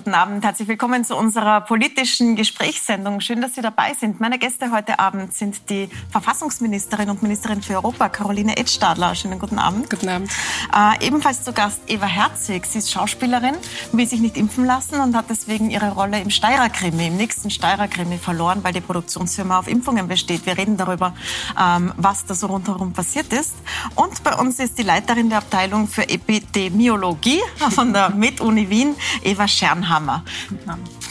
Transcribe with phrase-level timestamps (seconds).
[0.00, 0.42] guten Abend.
[0.42, 3.20] Herzlich willkommen zu unserer politischen Gesprächssendung.
[3.20, 4.18] Schön, dass Sie dabei sind.
[4.18, 9.14] Meine Gäste heute Abend sind die Verfassungsministerin und Ministerin für Europa, Caroline Edstadler.
[9.14, 9.90] Schönen guten Abend.
[9.90, 10.30] Guten Abend.
[10.74, 12.64] Äh, ebenfalls zu Gast Eva Herzig.
[12.64, 13.54] Sie ist Schauspielerin,
[13.92, 18.16] will sich nicht impfen lassen und hat deswegen ihre Rolle im Steirer-Krimi, im nächsten Steirer-Krimi
[18.16, 20.46] verloren, weil die Produktionsfirma auf Impfungen besteht.
[20.46, 21.12] Wir reden darüber,
[21.62, 23.52] ähm, was da so rundherum passiert ist.
[23.96, 27.42] Und bei uns ist die Leiterin der Abteilung für Epidemiologie
[27.74, 29.46] von der Med-Uni Wien, Eva
[29.90, 30.22] Schernhammer.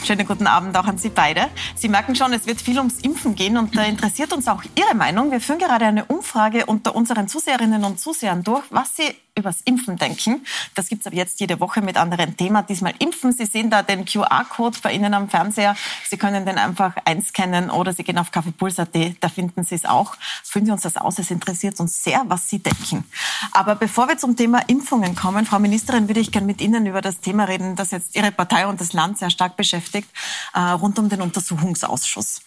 [0.02, 1.48] Schönen guten Abend auch an Sie beide.
[1.76, 4.94] Sie merken schon, es wird viel ums Impfen gehen und da interessiert uns auch Ihre
[4.94, 5.30] Meinung.
[5.30, 9.96] Wir führen gerade eine Umfrage unter unseren Zuseherinnen und Zusehern durch, was Sie übers Impfen
[9.96, 10.44] denken.
[10.74, 12.64] Das gibt es ab jetzt jede Woche mit anderen Themen.
[12.68, 13.32] Diesmal Impfen.
[13.32, 15.76] Sie sehen da den QR-Code bei Ihnen am Fernseher.
[16.08, 18.96] Sie können den einfach einscannen oder Sie gehen auf kaffeepuls.at.
[19.20, 20.14] Da finden Sie es auch.
[20.42, 21.18] Füllen Sie uns das aus.
[21.18, 23.04] Es interessiert uns sehr, was Sie denken.
[23.52, 27.00] Aber bevor wir zum Thema Impfungen kommen, Frau Ministerin, würde ich gerne mit Ihnen über
[27.00, 30.98] das Thema reden, das jetzt Ihre Partei und das Land sehr stark beschäftigt, äh, rund
[30.98, 32.42] um den Untersuchungsausschuss.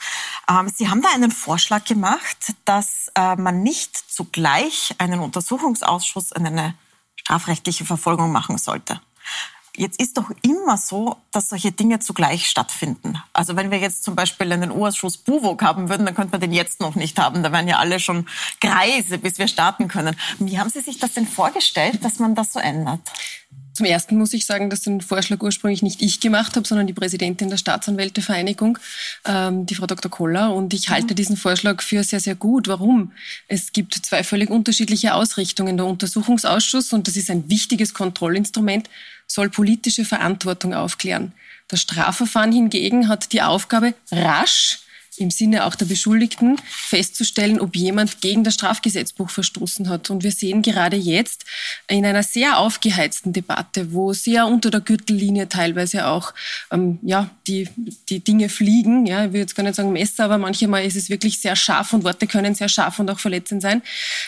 [0.50, 6.48] Ähm, Sie haben da einen Vorschlag gemacht, dass äh, man nicht zugleich einen Untersuchungsausschuss in
[6.48, 6.76] eine
[7.16, 9.00] strafrechtliche Verfolgung machen sollte.
[9.76, 13.18] Jetzt ist doch immer so, dass solche Dinge zugleich stattfinden.
[13.34, 16.54] Also wenn wir jetzt zum Beispiel einen U-Ausschuss Buwog haben würden, dann könnte man den
[16.54, 17.42] jetzt noch nicht haben.
[17.42, 18.28] Da wären ja alle schon
[18.62, 20.16] Kreise, bis wir starten können.
[20.38, 23.00] Wie haben Sie sich das denn vorgestellt, dass man das so ändert?
[23.74, 26.94] Zum Ersten muss ich sagen, dass den Vorschlag ursprünglich nicht ich gemacht habe, sondern die
[26.94, 28.78] Präsidentin der Staatsanwältevereinigung,
[29.26, 30.12] ähm, die Frau Dr.
[30.12, 30.54] Koller.
[30.54, 31.16] Und ich halte mhm.
[31.16, 32.68] diesen Vorschlag für sehr, sehr gut.
[32.68, 33.14] Warum?
[33.48, 35.78] Es gibt zwei völlig unterschiedliche Ausrichtungen.
[35.78, 38.90] Der Untersuchungsausschuss, und das ist ein wichtiges Kontrollinstrument,
[39.26, 41.34] soll politische Verantwortung aufklären.
[41.68, 44.83] Das Strafverfahren hingegen hat die Aufgabe, rasch
[45.18, 50.10] im Sinne auch der Beschuldigten festzustellen, ob jemand gegen das Strafgesetzbuch verstoßen hat.
[50.10, 51.46] Und wir sehen gerade jetzt
[51.88, 56.34] in einer sehr aufgeheizten Debatte, wo sehr unter der Gürtellinie teilweise auch
[56.72, 57.70] ähm, ja, die,
[58.10, 59.06] die Dinge fliegen.
[59.06, 61.94] Ja, ich will jetzt gar nicht sagen Messer, aber manchmal ist es wirklich sehr scharf
[61.94, 63.82] und Worte können sehr scharf und auch verletzend sein,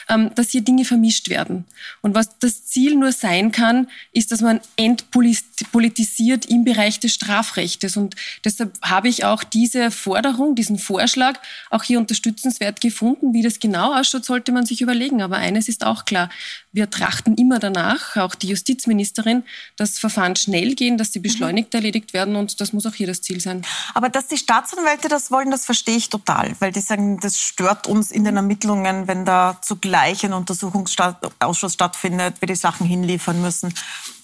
[0.10, 1.66] ähm, dass hier Dinge vermischt werden.
[2.02, 7.98] Und was das Ziel nur sein kann, ist, dass man entpolitisiert im Bereich des Strafrechtes.
[7.98, 13.34] Und deshalb habe ich auch diese Forderung, diesen diesen Vorschlag auch hier unterstützenswert gefunden.
[13.34, 15.22] Wie das genau ausschaut, sollte man sich überlegen.
[15.22, 16.30] Aber eines ist auch klar.
[16.72, 19.44] Wir trachten immer danach, auch die Justizministerin,
[19.78, 21.78] dass Verfahren schnell gehen, dass sie beschleunigt mhm.
[21.78, 22.36] erledigt werden.
[22.36, 23.62] Und das muss auch hier das Ziel sein.
[23.94, 26.56] Aber dass die Staatsanwälte das wollen, das verstehe ich total.
[26.60, 32.42] Weil die sagen, das stört uns in den Ermittlungen, wenn da zugleich ein Untersuchungsausschuss stattfindet,
[32.42, 33.74] wir die Sachen hinliefern müssen.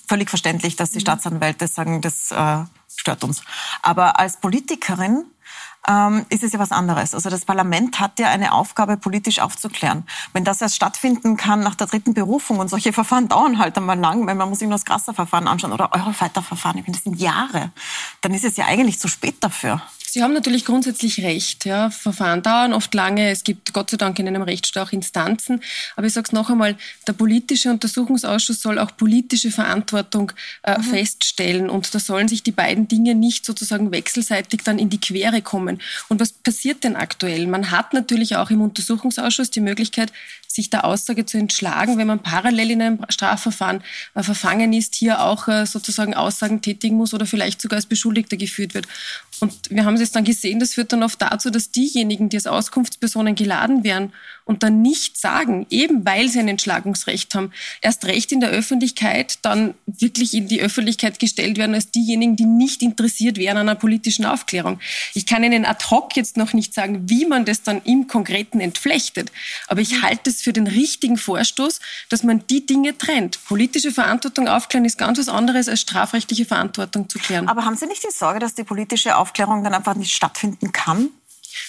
[0.08, 1.02] Völlig verständlich, dass die mhm.
[1.02, 2.64] Staatsanwälte sagen, das äh,
[2.94, 3.42] stört uns.
[3.82, 5.26] Aber als Politikerin
[5.88, 7.14] ähm, ist es ja was anderes.
[7.14, 10.06] Also das Parlament hat ja eine Aufgabe, politisch aufzuklären.
[10.34, 14.00] Wenn das erst stattfinden kann nach der dritten Berufung und solche Verfahren dauern halt einmal
[14.00, 17.20] lang, weil man muss sich nur das Grasser-Verfahren anschauen oder Eurofighter-Verfahren, ich meine, das sind
[17.20, 17.72] Jahre,
[18.22, 19.82] dann ist es ja eigentlich zu spät dafür.
[20.12, 21.64] Sie haben natürlich grundsätzlich recht.
[21.64, 21.90] Ja.
[21.90, 23.30] Verfahren dauern oft lange.
[23.30, 25.62] Es gibt Gott sei Dank in einem Rechtsstaat auch Instanzen.
[25.96, 26.76] Aber ich sage es noch einmal,
[27.08, 30.34] der politische Untersuchungsausschuss soll auch politische Verantwortung
[30.64, 30.84] äh, mhm.
[30.84, 31.70] feststellen.
[31.70, 35.82] Und da sollen sich die beiden Dinge nicht sozusagen wechselseitig dann in die Quere kommen.
[36.10, 37.48] Und was passiert denn aktuell?
[37.48, 40.12] Man hat natürlich auch im Untersuchungsausschuss die Möglichkeit,
[40.56, 43.84] sich der Aussage zu entschlagen, wenn man parallel in einem Strafverfahren
[44.16, 48.38] äh, verfangen ist, hier auch äh, sozusagen Aussagen tätigen muss oder vielleicht sogar als Beschuldigter
[48.38, 48.88] geführt wird.
[49.40, 52.38] Und wir haben es jetzt dann gesehen, das führt dann oft dazu, dass diejenigen, die
[52.38, 54.14] als Auskunftspersonen geladen werden
[54.46, 57.52] und dann nicht sagen, eben weil sie ein Entschlagungsrecht haben,
[57.82, 62.46] erst recht in der Öffentlichkeit dann wirklich in die Öffentlichkeit gestellt werden als diejenigen, die
[62.46, 64.80] nicht interessiert wären an einer politischen Aufklärung.
[65.14, 68.60] Ich kann Ihnen ad hoc jetzt noch nicht sagen, wie man das dann im Konkreten
[68.60, 69.32] entflechtet,
[69.68, 71.80] aber ich halte es für den richtigen Vorstoß,
[72.10, 73.44] dass man die Dinge trennt.
[73.46, 77.48] Politische Verantwortung aufklären ist ganz was anderes als strafrechtliche Verantwortung zu klären.
[77.48, 81.10] Aber haben Sie nicht die Sorge, dass die politische Aufklärung dann einfach nicht stattfinden kann?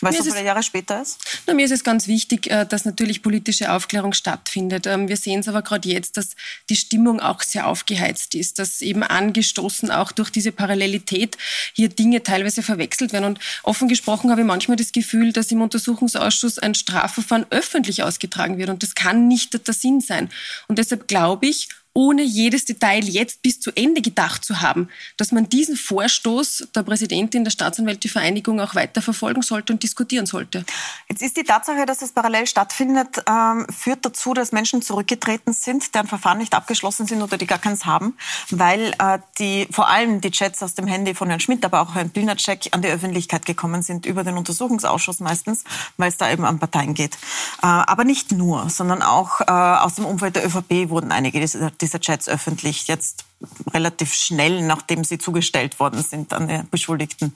[0.01, 1.19] Weil es so viele Jahre später ist?
[1.47, 4.87] Na, mir ist es ganz wichtig, äh, dass natürlich politische Aufklärung stattfindet.
[4.87, 6.31] Ähm, wir sehen es aber gerade jetzt, dass
[6.69, 11.37] die Stimmung auch sehr aufgeheizt ist, dass eben angestoßen auch durch diese Parallelität
[11.73, 13.25] hier Dinge teilweise verwechselt werden.
[13.25, 18.59] Und offen gesprochen habe ich manchmal das Gefühl, dass im Untersuchungsausschuss ein Strafverfahren öffentlich ausgetragen
[18.59, 18.71] wird.
[18.71, 20.31] Und das kann nicht der Sinn sein.
[20.69, 25.33] Und deshalb glaube ich, ohne jedes Detail jetzt bis zu Ende gedacht zu haben, dass
[25.33, 30.65] man diesen Vorstoß der Präsidentin der Staatsanwältevereinigung auch weiter verfolgen sollte und diskutieren sollte.
[31.09, 35.95] Jetzt ist die Tatsache, dass es parallel stattfindet, ähm, führt dazu, dass Menschen zurückgetreten sind,
[35.95, 38.17] deren Verfahren nicht abgeschlossen sind oder die gar keins haben,
[38.51, 41.95] weil äh, die, vor allem die Chats aus dem Handy von Herrn Schmidt, aber auch
[41.95, 45.65] Herrn Pilnacek an die Öffentlichkeit gekommen sind, über den Untersuchungsausschuss meistens,
[45.99, 47.17] weil es da eben an Parteien geht.
[47.63, 51.77] Äh, aber nicht nur, sondern auch äh, aus dem Umfeld der ÖVP wurden einige dieser
[51.83, 53.25] diese Chats öffentlich, jetzt
[53.73, 57.35] relativ schnell, nachdem sie zugestellt worden sind an die Beschuldigten.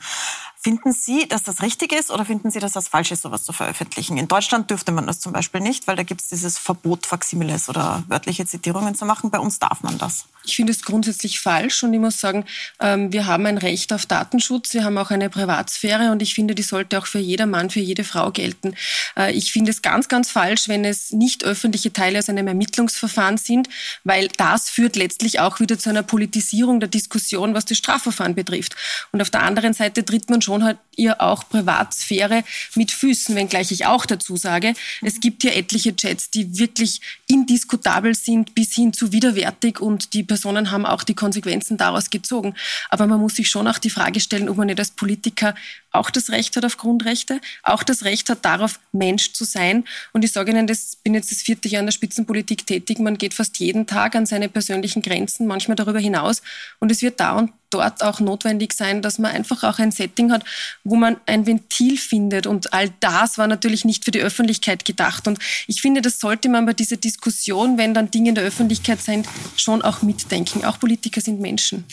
[0.67, 3.53] Finden Sie, dass das richtig ist oder finden Sie, dass das falsch ist, sowas zu
[3.53, 4.17] veröffentlichen?
[4.17, 7.69] In Deutschland dürfte man das zum Beispiel nicht, weil da gibt es dieses Verbot, Faximiles
[7.69, 9.31] oder wörtliche Zitierungen zu machen.
[9.31, 10.25] Bei uns darf man das.
[10.45, 12.45] Ich finde es grundsätzlich falsch und ich muss sagen,
[12.81, 16.55] ähm, wir haben ein Recht auf Datenschutz, wir haben auch eine Privatsphäre und ich finde,
[16.55, 18.75] die sollte auch für jeder Mann, für jede Frau gelten.
[19.17, 23.39] Äh, ich finde es ganz, ganz falsch, wenn es nicht öffentliche Teile aus einem Ermittlungsverfahren
[23.39, 23.69] sind,
[24.05, 28.77] weil das führt letztlich auch wieder zu einer Politisierung der Diskussion, was das Strafverfahren betrifft.
[29.13, 32.45] Und auf der anderen Seite tritt man schon halt ihr auch Privatsphäre
[32.75, 38.15] mit Füßen, wenngleich ich auch dazu sage, es gibt hier etliche Chats, die wirklich indiskutabel
[38.15, 42.55] sind bis hin zu widerwärtig und die Personen haben auch die Konsequenzen daraus gezogen.
[42.91, 45.55] Aber man muss sich schon auch die Frage stellen, ob man nicht als Politiker
[45.97, 49.85] auch das Recht hat auf Grundrechte, auch das Recht hat darauf, Mensch zu sein.
[50.13, 52.99] Und ich sage Ihnen, das bin jetzt das vierte Jahr in der Spitzenpolitik tätig.
[52.99, 56.43] Man geht fast jeden Tag an seine persönlichen Grenzen, manchmal darüber hinaus.
[56.79, 60.33] Und es wird da und dort auch notwendig sein, dass man einfach auch ein Setting
[60.33, 60.45] hat,
[60.85, 62.47] wo man ein Ventil findet.
[62.47, 65.27] Und all das war natürlich nicht für die Öffentlichkeit gedacht.
[65.27, 69.01] Und ich finde, das sollte man bei dieser Diskussion, wenn dann Dinge in der Öffentlichkeit
[69.01, 69.27] sind,
[69.57, 70.65] schon auch mitdenken.
[70.65, 71.85] Auch Politiker sind Menschen.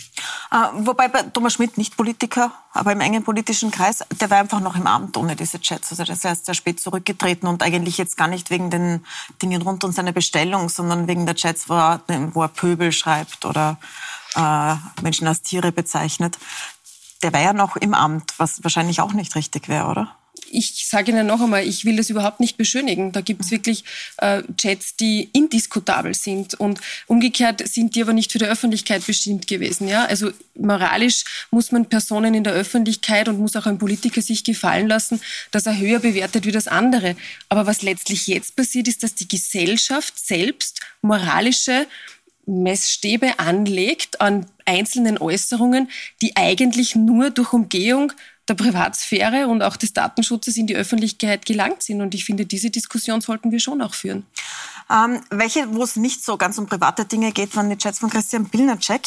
[0.52, 4.60] Äh, wobei bei Thomas Schmidt nicht Politiker, aber im engen politischen Kreis, der war einfach
[4.60, 5.92] noch im Amt ohne diese Chats.
[5.92, 9.06] Also ist erst sehr spät zurückgetreten und eigentlich jetzt gar nicht wegen den
[9.42, 12.02] Dingen rund um seine Bestellung, sondern wegen der Chats, wo er,
[12.34, 13.78] wo er Pöbel schreibt oder
[14.36, 16.38] äh, Menschen als Tiere bezeichnet.
[17.22, 20.16] Der wäre ja noch im Amt, was wahrscheinlich auch nicht richtig wäre, oder?
[20.54, 23.12] ich sage Ihnen noch einmal, ich will das überhaupt nicht beschönigen.
[23.12, 23.84] Da gibt es wirklich
[24.18, 29.48] äh, Chats, die indiskutabel sind und umgekehrt sind die aber nicht für die Öffentlichkeit bestimmt
[29.48, 29.88] gewesen.
[29.88, 30.06] Ja?
[30.06, 34.88] Also moralisch muss man Personen in der Öffentlichkeit und muss auch ein Politiker sich gefallen
[34.88, 35.20] lassen,
[35.52, 37.16] dass er höher bewertet wie das andere.
[37.50, 41.88] Aber was letztlich jetzt passiert, ist, dass die Gesellschaft selbst moralische
[42.46, 45.90] Messstäbe anlegt an einzelnen Äußerungen,
[46.22, 48.12] die eigentlich nur durch Umgehung
[48.50, 52.02] der Privatsphäre und auch des Datenschutzes in die Öffentlichkeit gelangt sind.
[52.02, 54.26] Und ich finde, diese Diskussion sollten wir schon auch führen.
[54.90, 58.10] Ähm, welche, wo es nicht so ganz um private Dinge geht, waren die Chats von
[58.10, 59.02] Christian Pilnacek.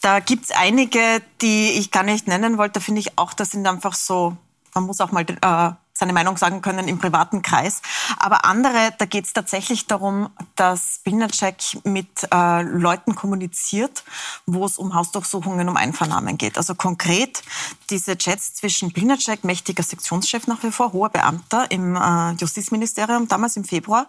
[0.00, 2.74] Da gibt es einige, die ich gar nicht nennen wollte.
[2.74, 4.36] Da finde ich auch, das sind einfach so,
[4.74, 7.82] man muss auch mal äh, seine Meinung sagen können im privaten Kreis.
[8.16, 14.02] Aber andere, da geht es tatsächlich darum, dass Pilnacek mit äh, Leuten kommuniziert,
[14.46, 16.56] wo es um Hausdurchsuchungen, um Einvernahmen geht.
[16.56, 17.42] Also konkret
[17.90, 23.56] diese Chats zwischen Pilnacek, mächtiger Sektionschef nach wie vor, hoher Beamter im äh, Justizministerium, damals
[23.56, 24.06] im Februar,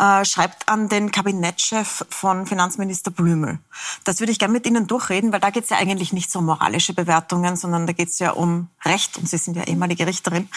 [0.00, 3.60] äh, schreibt an den Kabinettschef von Finanzminister Blümel.
[4.02, 6.40] Das würde ich gerne mit Ihnen durchreden, weil da geht es ja eigentlich nicht so
[6.40, 10.06] um moralische Bewertungen, sondern da geht es ja um Recht und Sie sind ja ehemalige
[10.06, 10.48] Richterin.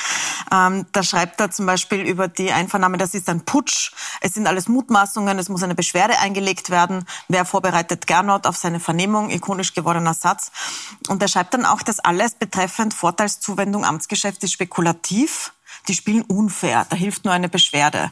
[0.52, 3.92] Ähm, ähm, da schreibt er zum Beispiel über die Einvernahme, das ist ein Putsch,
[4.22, 7.06] es sind alles Mutmaßungen, es muss eine Beschwerde eingelegt werden.
[7.28, 9.30] Wer vorbereitet Gernot auf seine Vernehmung?
[9.30, 10.52] Ikonisch gewordener Satz.
[11.08, 15.54] Und er schreibt dann auch, dass alles betreffend Vorteilszuwendung Amtsgeschäft ist spekulativ.
[15.88, 18.12] Die spielen unfair, da hilft nur eine Beschwerde.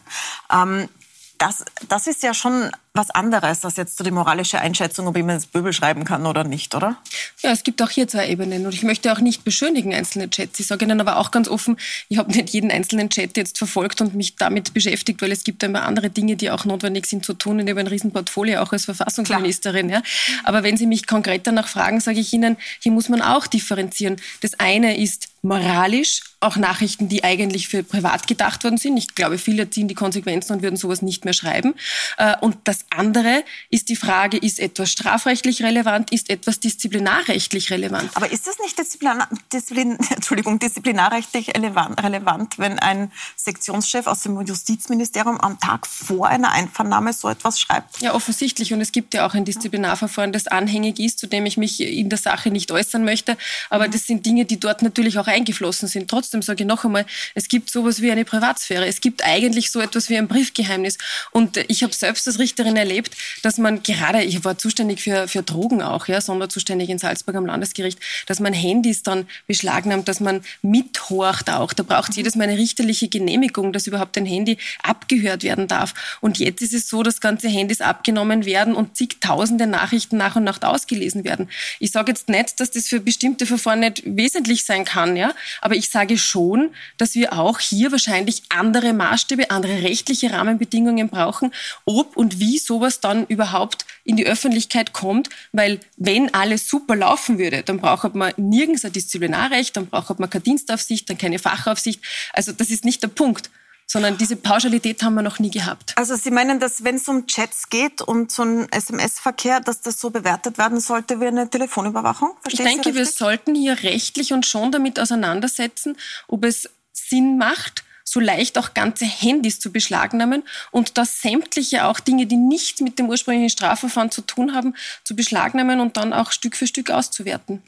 [0.51, 0.89] Ähm,
[1.38, 5.36] das, das ist ja schon was anderes als jetzt so die moralische Einschätzung, ob jemand
[5.38, 6.98] ins Böbel schreiben kann oder nicht, oder?
[7.42, 10.60] Ja, es gibt auch hier zwei Ebenen und ich möchte auch nicht beschönigen einzelne Chats.
[10.60, 11.78] Ich sage Ihnen aber auch ganz offen,
[12.10, 15.63] ich habe nicht jeden einzelnen Chat jetzt verfolgt und mich damit beschäftigt, weil es gibt
[15.63, 17.60] immer andere Dinge, die auch notwendig sind zu tun.
[17.60, 19.90] Und ich habe ein Riesenportfolio auch als Verfassungsministerin.
[19.90, 20.04] Ja.
[20.44, 24.18] Aber wenn Sie mich konkret danach fragen, sage ich Ihnen, hier muss man auch differenzieren.
[24.42, 28.97] Das eine ist moralisch, auch Nachrichten, die eigentlich für privat gedacht worden sind.
[28.97, 31.76] Ich glaube, viele ziehen die Konsequenzen und würden sowas nicht mehr schreiben.
[32.18, 38.10] Äh, und das andere ist die Frage, ist etwas strafrechtlich relevant, ist etwas disziplinarrechtlich relevant?
[38.16, 44.40] Aber ist das nicht Disziplinar, Disziplin, Entschuldigung, disziplinarrechtlich relevant, relevant, wenn ein Sektionschef aus dem
[44.42, 48.02] Justizministerium am Tag vor einer Einvernahme so etwas schreibt?
[48.02, 48.74] Ja, offensichtlich.
[48.74, 52.10] Und es gibt ja auch ein Disziplinarverfahren, das anhängig ist, zu dem ich mich in
[52.10, 53.38] der Sache nicht äußern möchte.
[53.69, 56.10] Aber das sind Dinge, die dort natürlich auch eingeflossen sind.
[56.10, 57.06] Trotzdem sage ich noch einmal,
[57.36, 58.86] es gibt sowas wie eine Privatsphäre.
[58.88, 60.98] Es gibt eigentlich so etwas wie ein Briefgeheimnis.
[61.31, 65.44] Und ich habe selbst als Richterin erlebt, dass man gerade, ich war zuständig für, für
[65.44, 70.42] Drogen auch, ja, sonderzuständig in Salzburg am Landesgericht, dass man Handys dann beschlagnahmt, dass man
[70.61, 71.73] mithorcht auch.
[71.73, 75.94] Da braucht es jedes Mal eine richterliche Genehmigung, dass überhaupt ein Handy abgehört werden darf.
[76.21, 80.44] Und jetzt ist es so, dass ganze Handys abgenommen werden und zigtausende Nachrichten nach und
[80.44, 81.49] nach ausgelesen werden.
[81.80, 85.76] Ich sage jetzt nicht, dass das für bestimmte Verfahren nicht wesentlich sein kann, ja, aber
[85.76, 91.54] ich sage schon, dass wir auch hier wahrscheinlich andere Maßstäbe, andere rechtliche Rahmenbedingungen brauchen,
[91.85, 97.37] ob und wie sowas dann überhaupt in die Öffentlichkeit kommt, weil wenn alles super laufen
[97.37, 102.01] würde, dann braucht man nirgends ein Disziplinarrecht, dann braucht man keine Dienstaufsicht, dann keine Fachaufsicht.
[102.33, 103.49] Also das ist nicht der Punkt.
[103.92, 105.94] sondern diese Pauschalität haben wir noch nie gehabt.
[105.97, 109.99] Also Sie meinen, dass wenn es um Chats geht und so einen SMS-Verkehr, dass das
[109.99, 112.33] so bewertet werden sollte wie eine Telefonüberwachung?
[112.42, 115.97] Verstehen ich denke, wir sollten hier rechtlich uns schon damit auseinandersetzen,
[116.28, 121.99] ob es Sinn macht, so leicht auch ganze Handys zu beschlagnahmen und das sämtliche auch
[121.99, 126.31] Dinge, die nichts mit dem ursprünglichen Strafverfahren zu tun haben, zu beschlagnahmen und dann auch
[126.31, 127.61] Stück für Stück auszuwerten.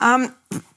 [0.00, 0.32] Ähm,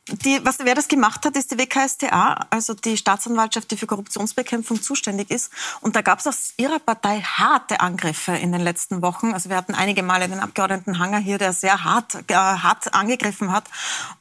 [0.08, 4.80] die, was, wer das gemacht hat, ist die WKStA, also die Staatsanwaltschaft, die für Korruptionsbekämpfung
[4.80, 5.52] zuständig ist.
[5.82, 9.34] Und da gab es aus ihrer Partei harte Angriffe in den letzten Wochen.
[9.34, 13.52] Also wir hatten einige Male den Abgeordneten Hanger hier, der sehr hart, äh, hart angegriffen
[13.52, 13.66] hat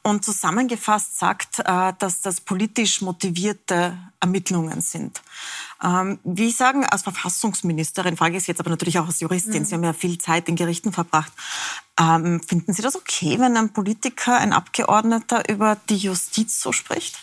[0.01, 5.21] und zusammengefasst sagt, äh, dass das politisch motivierte Ermittlungen sind.
[5.83, 9.65] Ähm, wie sagen, als Verfassungsministerin, frage ich Sie jetzt aber natürlich auch als Juristin, mhm.
[9.65, 11.31] Sie haben ja viel Zeit in Gerichten verbracht,
[11.99, 17.15] ähm, finden Sie das okay, wenn ein Politiker, ein Abgeordneter über die Justiz so spricht?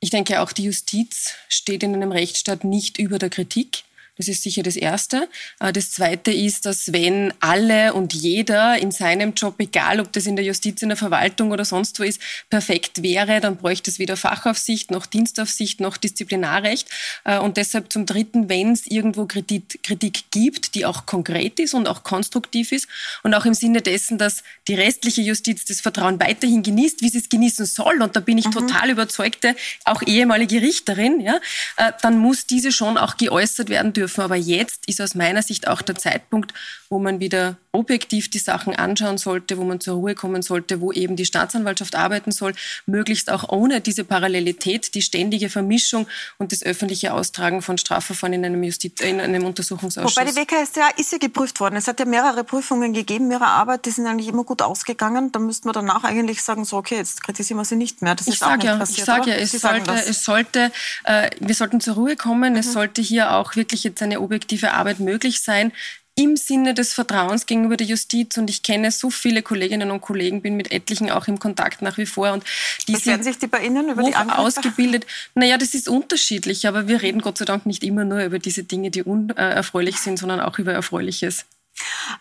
[0.00, 3.84] Ich denke, auch die Justiz steht in einem Rechtsstaat nicht über der Kritik.
[4.16, 5.28] Das ist sicher das Erste.
[5.58, 10.26] Äh, das Zweite ist, dass wenn alle und jeder in seinem Job, egal ob das
[10.26, 13.98] in der Justiz, in der Verwaltung oder sonst wo ist, perfekt wäre, dann bräuchte es
[13.98, 16.88] weder Fachaufsicht noch Dienstaufsicht noch Disziplinarrecht.
[17.24, 21.74] Äh, und deshalb zum Dritten, wenn es irgendwo Kritik, Kritik gibt, die auch konkret ist
[21.74, 22.86] und auch konstruktiv ist
[23.24, 27.18] und auch im Sinne dessen, dass die restliche Justiz das Vertrauen weiterhin genießt, wie sie
[27.18, 28.52] es genießen soll, und da bin ich mhm.
[28.52, 31.40] total überzeugte, auch ehemalige Richterin, ja,
[31.76, 34.20] äh, dann muss diese schon auch geäußert werden dürfen dürfen.
[34.20, 36.52] Aber jetzt ist aus meiner Sicht auch der Zeitpunkt,
[36.88, 40.92] wo man wieder objektiv die Sachen anschauen sollte, wo man zur Ruhe kommen sollte, wo
[40.92, 42.54] eben die Staatsanwaltschaft arbeiten soll,
[42.86, 46.06] möglichst auch ohne diese Parallelität, die ständige Vermischung
[46.38, 50.16] und das öffentliche Austragen von Strafverfahren in einem, Justiz in einem Untersuchungsausschuss.
[50.16, 51.76] Wobei die WKStA ist ja geprüft worden.
[51.76, 55.32] Es hat ja mehrere Prüfungen gegeben, ihre Arbeit, die sind eigentlich immer gut ausgegangen.
[55.32, 58.14] Da müsste man danach eigentlich sagen, so okay, jetzt kritisieren wir sie nicht mehr.
[58.14, 58.98] Das ich nicht ja, passiert.
[58.98, 60.72] Ich sage ja, es sollte, es sollte
[61.04, 62.52] äh, wir sollten zur Ruhe kommen.
[62.52, 62.58] Mhm.
[62.58, 65.72] Es sollte hier auch wirklich jetzt eine objektive Arbeit möglich sein
[66.16, 68.36] im Sinne des Vertrauens gegenüber der Justiz.
[68.36, 71.98] Und ich kenne so viele Kolleginnen und Kollegen, bin mit etlichen auch im Kontakt nach
[71.98, 72.32] wie vor.
[72.32, 72.44] Und
[72.86, 74.38] die Was werden sich die bei Ihnen über die Angriffe?
[74.38, 75.06] ausgebildet.
[75.34, 78.62] Naja, das ist unterschiedlich, aber wir reden Gott sei Dank nicht immer nur über diese
[78.62, 81.46] Dinge, die unerfreulich sind, sondern auch über Erfreuliches.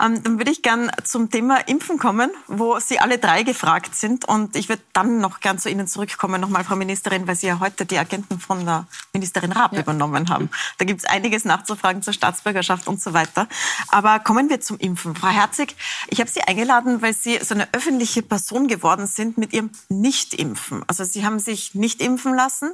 [0.04, 4.26] Ähm, dann würde ich gern zum Thema Impfen kommen, wo Sie alle drei gefragt sind.
[4.26, 7.60] Und ich würde dann noch gern zu Ihnen zurückkommen, nochmal, Frau Ministerin, weil Sie ja
[7.60, 9.82] heute die Agenten von der Ministerin Raab ja.
[9.82, 10.50] übernommen haben.
[10.78, 13.48] Da gibt es einiges nachzufragen zur Staatsbürgerschaft und so weiter.
[13.90, 15.16] Aber kommen wir zum Impfen.
[15.16, 15.76] Frau Herzig,
[16.08, 20.84] ich habe Sie eingeladen, weil Sie so eine öffentliche Person geworden sind mit Ihrem Nicht-Impfen.
[20.88, 22.74] Also Sie haben sich nicht impfen lassen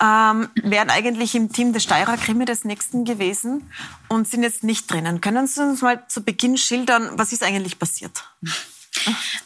[0.00, 3.70] ähm, wären eigentlich im Team des Steirer Krimi des Nächsten gewesen
[4.08, 5.20] und sind jetzt nicht drinnen.
[5.20, 8.24] Können Sie uns mal zu Beginn schildern, was ist eigentlich passiert?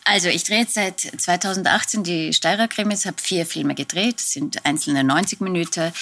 [0.05, 5.05] Also ich drehe jetzt seit 2018 die Steirer Krimis, habe vier Filme gedreht, sind einzelne
[5.05, 5.93] 90 Minuten.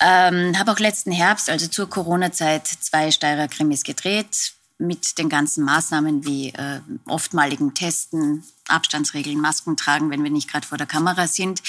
[0.00, 5.64] Ähm, habe auch letzten Herbst, also zur Corona-Zeit, zwei Steirer Krimis gedreht mit den ganzen
[5.64, 11.26] Maßnahmen wie äh, oftmaligen Testen, Abstandsregeln, Masken tragen, wenn wir nicht gerade vor der Kamera
[11.26, 11.62] sind.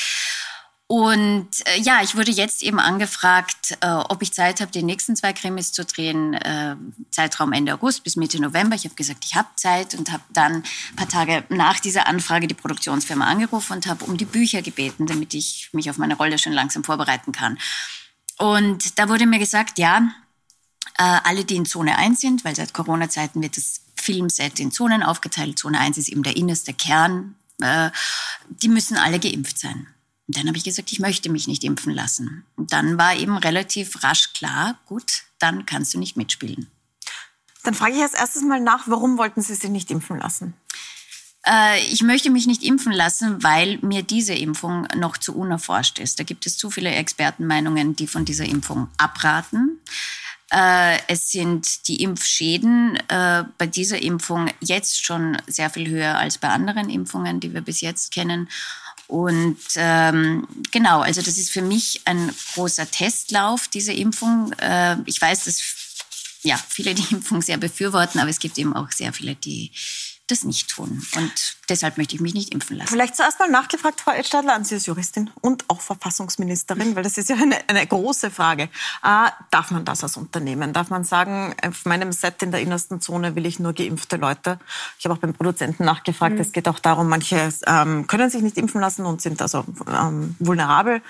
[0.89, 5.17] Und äh, ja, ich wurde jetzt eben angefragt, äh, ob ich Zeit habe, die nächsten
[5.17, 6.77] zwei Krimis zu drehen, äh,
[7.11, 8.73] Zeitraum Ende August bis Mitte November.
[8.77, 12.47] Ich habe gesagt, ich habe Zeit und habe dann ein paar Tage nach dieser Anfrage
[12.47, 16.37] die Produktionsfirma angerufen und habe um die Bücher gebeten, damit ich mich auf meine Rolle
[16.37, 17.57] schon langsam vorbereiten kann.
[18.37, 20.09] Und da wurde mir gesagt, ja,
[20.97, 25.03] äh, alle, die in Zone 1 sind, weil seit Corona-Zeiten wird das Filmset in Zonen
[25.03, 25.59] aufgeteilt.
[25.59, 27.35] Zone 1 ist eben der innerste Kern.
[27.59, 27.89] Äh,
[28.47, 29.87] die müssen alle geimpft sein.
[30.27, 32.45] Und dann habe ich gesagt, ich möchte mich nicht impfen lassen.
[32.57, 36.67] Und dann war eben relativ rasch klar, gut, dann kannst du nicht mitspielen.
[37.63, 40.53] Dann frage ich als erstes mal nach, warum wollten Sie sich nicht impfen lassen?
[41.45, 46.19] Äh, ich möchte mich nicht impfen lassen, weil mir diese Impfung noch zu unerforscht ist.
[46.19, 49.79] Da gibt es zu viele Expertenmeinungen, die von dieser Impfung abraten.
[50.49, 56.37] Äh, es sind die Impfschäden äh, bei dieser Impfung jetzt schon sehr viel höher als
[56.37, 58.49] bei anderen Impfungen, die wir bis jetzt kennen.
[59.07, 64.51] Und ähm, genau, also das ist für mich ein großer Testlauf, diese Impfung.
[64.59, 65.61] Äh, ich weiß, dass
[66.43, 69.71] ja, viele die Impfung sehr befürworten, aber es gibt eben auch sehr viele, die
[70.27, 71.01] das nicht tun.
[71.15, 72.89] Und deshalb möchte ich mich nicht impfen lassen.
[72.89, 77.17] Vielleicht zuerst mal nachgefragt, Frau Edstadler, an Sie als Juristin und auch Verfassungsministerin, weil das
[77.17, 78.63] ist ja eine, eine große Frage.
[79.03, 80.73] Äh, darf man das als Unternehmen?
[80.73, 84.59] Darf man sagen, auf meinem Set in der innersten Zone will ich nur geimpfte Leute?
[84.99, 86.35] Ich habe auch beim Produzenten nachgefragt.
[86.35, 86.41] Mhm.
[86.41, 90.35] Es geht auch darum, manche ähm, können sich nicht impfen lassen und sind also ähm,
[90.39, 91.01] vulnerabel.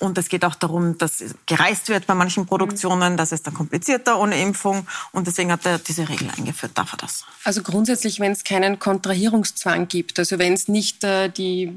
[0.00, 3.14] Und es geht auch darum, dass gereist wird bei manchen Produktionen.
[3.14, 3.16] Mhm.
[3.16, 4.86] Das ist dann komplizierter ohne Impfung.
[5.12, 6.72] Und deswegen hat er diese Regel eingeführt.
[6.74, 7.24] Darf er das?
[7.44, 10.18] Also grundsätzlich, wenn es keine keinen Kontrahierungszwang gibt.
[10.18, 11.72] Also wenn es nicht äh, die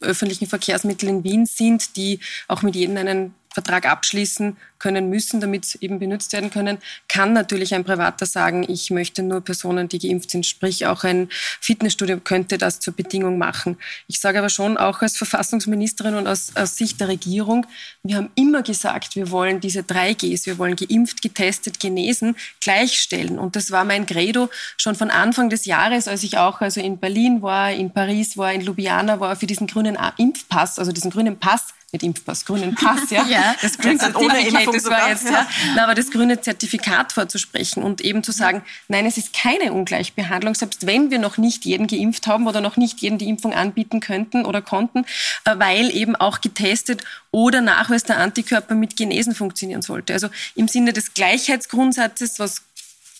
[0.00, 5.76] öffentlichen Verkehrsmittel in Wien sind, die auch mit jedem einen Vertrag abschließen können müssen, damit
[5.80, 10.32] eben benutzt werden können, kann natürlich ein Privater sagen, ich möchte nur Personen, die geimpft
[10.32, 11.28] sind, sprich auch ein
[11.60, 13.78] Fitnessstudio könnte das zur Bedingung machen.
[14.08, 17.64] Ich sage aber schon auch als Verfassungsministerin und aus, aus Sicht der Regierung,
[18.02, 23.38] wir haben immer gesagt, wir wollen diese drei Gs, wir wollen geimpft, getestet, genesen, gleichstellen.
[23.38, 26.98] Und das war mein Credo schon von Anfang des Jahres, als ich auch also in
[26.98, 31.38] Berlin war, in Paris war, in Ljubljana war, für diesen grünen Impfpass, also diesen grünen
[31.38, 33.26] Pass mit Impfpass, grünen Pass, ja.
[33.28, 33.54] ja.
[33.60, 35.46] Das grüne Zertifikat, das war jetzt, ja.
[35.76, 40.54] Na, aber das grüne Zertifikat vorzusprechen und eben zu sagen, nein, es ist keine Ungleichbehandlung,
[40.54, 44.00] selbst wenn wir noch nicht jeden geimpft haben oder noch nicht jeden die Impfung anbieten
[44.00, 45.04] könnten oder konnten,
[45.44, 50.14] äh, weil eben auch getestet oder Nachweis der Antikörper mit Genesen funktionieren sollte.
[50.14, 52.62] Also im Sinne des Gleichheitsgrundsatzes, was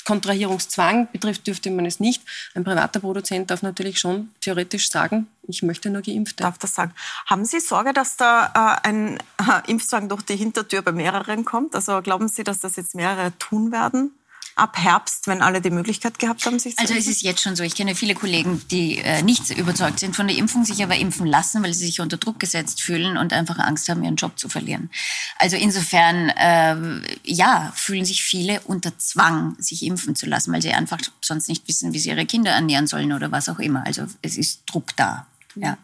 [0.04, 2.22] Kontrahierungszwang betrifft, dürfte man es nicht.
[2.54, 6.50] Ein privater Produzent darf natürlich schon theoretisch sagen, ich möchte nur geimpft werden.
[6.50, 6.92] Darf das sagen.
[7.26, 11.74] Haben Sie Sorge, dass da äh, ein äh, Impfzwang durch die Hintertür bei mehreren kommt?
[11.74, 14.12] Also glauben Sie, dass das jetzt mehrere tun werden?
[14.54, 17.56] Ab Herbst, wenn alle die Möglichkeit gehabt haben, sich zu Also es ist jetzt schon
[17.56, 17.62] so.
[17.62, 21.26] Ich kenne viele Kollegen, die äh, nicht überzeugt sind von der Impfung, sich aber impfen
[21.26, 24.48] lassen, weil sie sich unter Druck gesetzt fühlen und einfach Angst haben, ihren Job zu
[24.48, 24.90] verlieren.
[25.38, 30.72] Also insofern, äh, ja, fühlen sich viele unter Zwang, sich impfen zu lassen, weil sie
[30.72, 33.86] einfach sonst nicht wissen, wie sie ihre Kinder ernähren sollen oder was auch immer.
[33.86, 35.26] Also es ist Druck da.
[35.54, 35.78] Ja.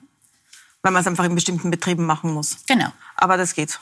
[0.83, 2.59] Weil man es einfach in bestimmten Betrieben machen muss.
[2.67, 2.93] Genau.
[3.17, 3.79] Aber das geht.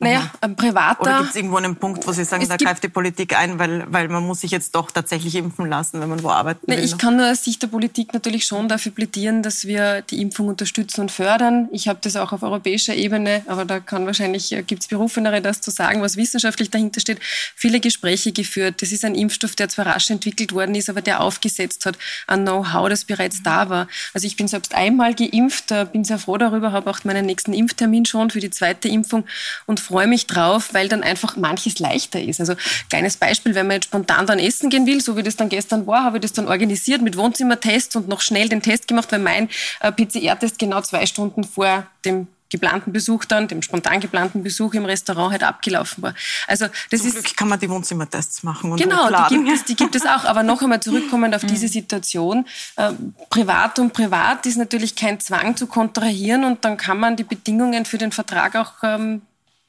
[0.00, 1.00] Naja, ein privater.
[1.00, 3.84] Oder gibt es irgendwo einen Punkt, wo Sie sagen, da greift die Politik ein, weil,
[3.88, 6.82] weil man muss sich jetzt doch tatsächlich impfen lassen, wenn man wo arbeiten will?
[6.82, 10.48] Ich kann nur aus Sicht der Politik natürlich schon dafür plädieren, dass wir die Impfung
[10.48, 11.68] unterstützen und fördern.
[11.70, 15.40] Ich habe das auch auf europäischer Ebene, aber da kann wahrscheinlich, äh, gibt es Berufenere,
[15.40, 17.20] das zu sagen, was wissenschaftlich dahinter steht,
[17.54, 18.82] viele Gespräche geführt.
[18.82, 21.96] Das ist ein Impfstoff, der zwar rasch entwickelt worden ist, aber der aufgesetzt hat
[22.26, 23.86] an Know-how, das bereits da war.
[24.12, 28.06] Also ich bin selbst einmal geimpft, bin sehr froh darüber, habe auch meinen nächsten Impftermin
[28.06, 29.24] schon für die zweite Impfung
[29.66, 32.40] und freue mich drauf, weil dann einfach manches leichter ist.
[32.40, 32.54] Also
[32.90, 35.86] kleines Beispiel, wenn man jetzt spontan dann essen gehen will, so wie das dann gestern
[35.86, 39.20] war, habe ich das dann organisiert mit Wohnzimmertests und noch schnell den Test gemacht, weil
[39.20, 39.48] mein
[39.80, 44.84] äh, PCR-Test genau zwei Stunden vor dem geplanten Besuch dann, dem spontan geplanten Besuch im
[44.84, 46.14] Restaurant halt abgelaufen war.
[46.46, 49.64] Also das Zum ist Glück kann man die Wohnzimmertests machen und genau, die gibt es,
[49.64, 50.24] die gibt es auch.
[50.24, 51.48] Aber noch einmal zurückkommend auf mhm.
[51.48, 52.92] diese Situation: äh,
[53.28, 57.86] Privat und Privat ist natürlich kein Zwang zu kontrahieren und dann kann man die Bedingungen
[57.86, 59.22] für den Vertrag auch ähm,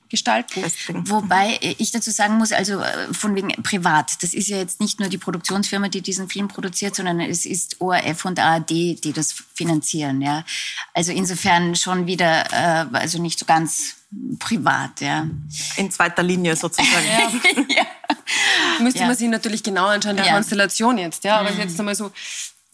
[0.10, 0.63] gestalten.
[1.10, 5.00] Wobei ich dazu sagen muss, also äh, von wegen privat, das ist ja jetzt nicht
[5.00, 9.34] nur die Produktionsfirma, die diesen Film produziert, sondern es ist ORF und ARD, die das
[9.54, 10.22] finanzieren.
[10.22, 10.46] Ja.
[10.94, 13.96] Also insofern schon wieder, äh, also nicht so ganz
[14.39, 15.02] privat.
[15.02, 15.28] Ja.
[15.78, 17.06] In zweiter Linie sozusagen.
[17.08, 17.65] ja.
[17.76, 17.86] ja.
[18.80, 19.08] Müsste ja.
[19.08, 20.34] man sich natürlich genau anschauen, der ja.
[20.34, 21.24] Konstellation jetzt.
[21.24, 21.39] Ja.
[21.39, 21.60] Aber mhm.
[21.60, 22.12] jetzt einmal so,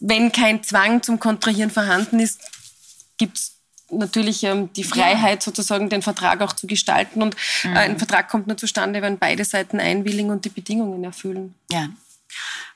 [0.00, 2.40] wenn kein Zwang zum Kontrahieren vorhanden ist,
[3.16, 3.61] gibt es
[3.92, 7.22] natürlich ähm, die Freiheit, sozusagen den Vertrag auch zu gestalten.
[7.22, 7.76] Und äh, mhm.
[7.76, 11.54] ein Vertrag kommt nur zustande, wenn beide Seiten einwilligen und die Bedingungen erfüllen.
[11.70, 11.88] Ja.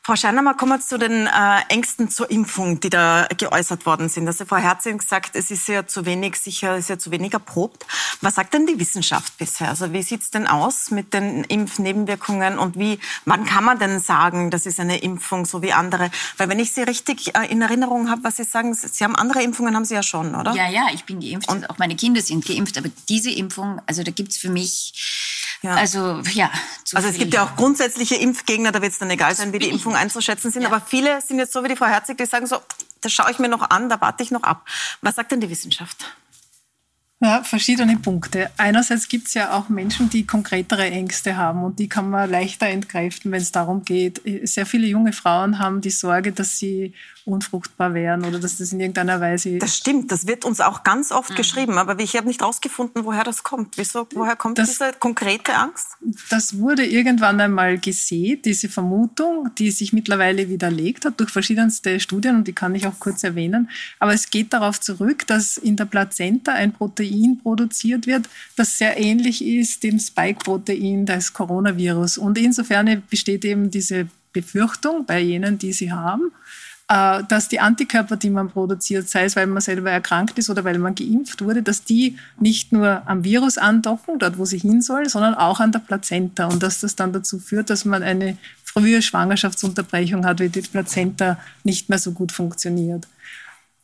[0.07, 1.31] Frau Scheinermer, kommen wir zu den äh,
[1.69, 4.29] Ängsten zur Impfung, die da geäußert worden sind.
[4.29, 7.33] Also Frau Herzing sagt, es ist ja zu wenig sicher, es ist ja zu wenig
[7.33, 7.85] erprobt.
[8.21, 9.69] Was sagt denn die Wissenschaft bisher?
[9.69, 13.99] Also wie sieht es denn aus mit den Impfnebenwirkungen und wie, wann kann man denn
[13.99, 16.13] sagen, das ist eine Impfung so wie andere?
[16.37, 19.43] Weil wenn ich Sie richtig äh, in Erinnerung habe, was Sie sagen, Sie haben andere
[19.43, 20.55] Impfungen, haben Sie ja schon, oder?
[20.55, 24.05] Ja, ja, ich bin geimpft, und auch meine Kinder sind geimpft, aber diese Impfung, also
[24.05, 24.93] da gibt es für mich
[25.67, 25.75] ja.
[25.75, 26.51] Also ja.
[26.95, 29.69] also es gibt ja auch grundsätzliche Impfgegner, da wird es dann egal sein, wie die
[29.69, 30.63] Impfungen einzuschätzen sind.
[30.63, 30.69] Ja.
[30.69, 32.59] Aber viele sind jetzt so wie die Frau Herzig, die sagen so,
[33.01, 34.67] das schaue ich mir noch an, da warte ich noch ab.
[35.03, 36.07] Was sagt denn die Wissenschaft?
[37.21, 38.51] Ja, verschiedene Punkte.
[38.59, 42.67] Einerseits gibt es ja auch Menschen, die konkretere Ängste haben und die kann man leichter
[42.67, 44.21] entkräften, wenn es darum geht.
[44.43, 46.95] Sehr viele junge Frauen haben die Sorge, dass sie
[47.27, 49.59] unfruchtbar wären oder dass das in irgendeiner Weise.
[49.59, 51.35] Das stimmt, das wird uns auch ganz oft mhm.
[51.35, 53.77] geschrieben, aber ich habe nicht herausgefunden, woher das kommt.
[53.77, 55.89] Wieso, woher kommt das, diese konkrete Angst?
[56.31, 62.37] Das wurde irgendwann einmal gesehen, diese Vermutung, die sich mittlerweile widerlegt hat durch verschiedenste Studien
[62.37, 63.71] und die kann ich auch kurz erwähnen.
[63.99, 68.99] Aber es geht darauf zurück, dass in der Plazenta ein Protein produziert wird, das sehr
[68.99, 72.19] ähnlich ist dem Spike-Protein des Coronavirus.
[72.19, 76.31] Und insofern besteht eben diese Befürchtung bei jenen, die sie haben,
[76.89, 80.79] dass die Antikörper, die man produziert, sei es weil man selber erkrankt ist oder weil
[80.79, 85.09] man geimpft wurde, dass die nicht nur am Virus andocken, dort wo sie hin sollen,
[85.09, 89.03] sondern auch an der Plazenta und dass das dann dazu führt, dass man eine frühe
[89.03, 93.09] Schwangerschaftsunterbrechung hat, weil die Plazenta nicht mehr so gut funktioniert.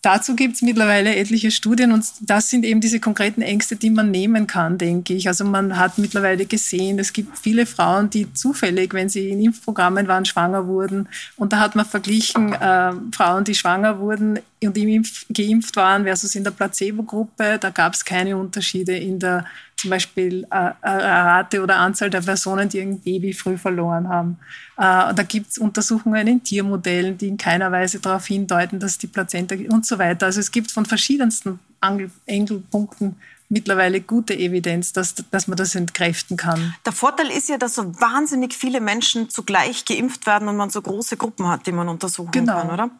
[0.02, 4.10] Dazu gibt es mittlerweile etliche Studien und das sind eben diese konkreten Ängste, die man
[4.10, 5.28] nehmen kann, denke ich.
[5.28, 10.08] Also man hat mittlerweile gesehen, es gibt viele Frauen, die zufällig, wenn sie in Impfprogrammen
[10.08, 11.08] waren, schwanger wurden.
[11.36, 16.34] Und da hat man verglichen äh, Frauen, die schwanger wurden und Impf geimpft waren versus
[16.34, 17.58] in der Placebo-Gruppe.
[17.60, 19.46] Da gab es keine Unterschiede in der
[19.82, 24.38] zum Beispiel äh, Rate oder Anzahl der Personen, die ein Baby früh verloren haben.
[24.78, 29.08] Äh, da gibt es Untersuchungen in Tiermodellen, die in keiner Weise darauf hindeuten, dass die
[29.08, 30.26] Plazenta und so weiter.
[30.26, 33.16] Also es gibt von verschiedensten Angelpunkten
[33.52, 36.74] mittlerweile gute Evidenz, dass, dass man das entkräften kann.
[36.86, 40.80] Der Vorteil ist ja, dass so wahnsinnig viele Menschen zugleich geimpft werden und man so
[40.80, 42.60] große Gruppen hat, die man untersuchen genau.
[42.60, 42.90] kann, oder?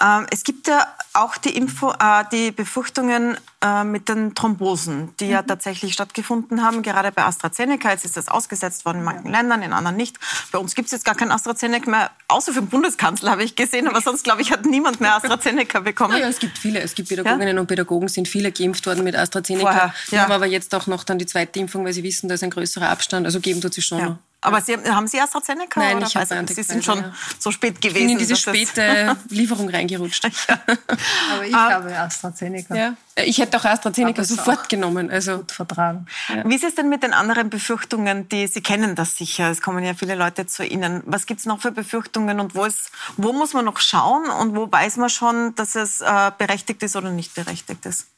[0.00, 5.24] Ähm, es gibt ja auch die, Info, äh, die Befürchtungen äh, mit den Thrombosen, die
[5.24, 5.30] mhm.
[5.30, 7.90] ja tatsächlich stattgefunden haben, gerade bei AstraZeneca.
[7.90, 9.38] Jetzt ist das ausgesetzt worden in manchen ja.
[9.38, 10.18] Ländern, in anderen nicht.
[10.52, 13.56] Bei uns gibt es jetzt gar kein AstraZeneca mehr, außer für den Bundeskanzler habe ich
[13.56, 16.18] gesehen, aber sonst, glaube ich, hat niemand mehr AstraZeneca bekommen.
[16.18, 16.80] Ja, es gibt viele.
[16.80, 17.60] Es gibt Pädagoginnen ja?
[17.60, 19.62] und Pädagogen, sind viele geimpft worden mit AstraZeneca.
[19.62, 20.22] Vorher ja.
[20.22, 22.50] haben aber jetzt auch noch dann die zweite Impfung, weil sie wissen, da ist ein
[22.50, 23.26] größerer Abstand.
[23.26, 24.04] Also geben tut sie schon ja.
[24.06, 24.18] noch.
[24.44, 25.80] Aber Sie, haben Sie AstraZeneca?
[25.80, 26.06] Nein, oder?
[26.06, 27.14] ich habe also, Sie sind schon ja.
[27.38, 27.96] so spät gewesen.
[27.96, 30.24] Ich bin in diese späte Lieferung reingerutscht.
[30.24, 30.60] Ja.
[31.32, 31.70] Aber ich ah.
[31.72, 32.74] habe AstraZeneca.
[32.74, 32.94] Ja.
[33.24, 35.10] Ich hätte auch AstraZeneca sofort auch genommen.
[35.10, 36.06] Also gut vertragen.
[36.44, 39.50] Wie ist es denn mit den anderen Befürchtungen, die Sie kennen das sicher?
[39.50, 41.02] Es kommen ja viele Leute zu Ihnen.
[41.06, 44.54] Was gibt es noch für Befürchtungen und wo, ist, wo muss man noch schauen und
[44.54, 48.08] wo weiß man schon, dass es äh, berechtigt ist oder nicht berechtigt ist?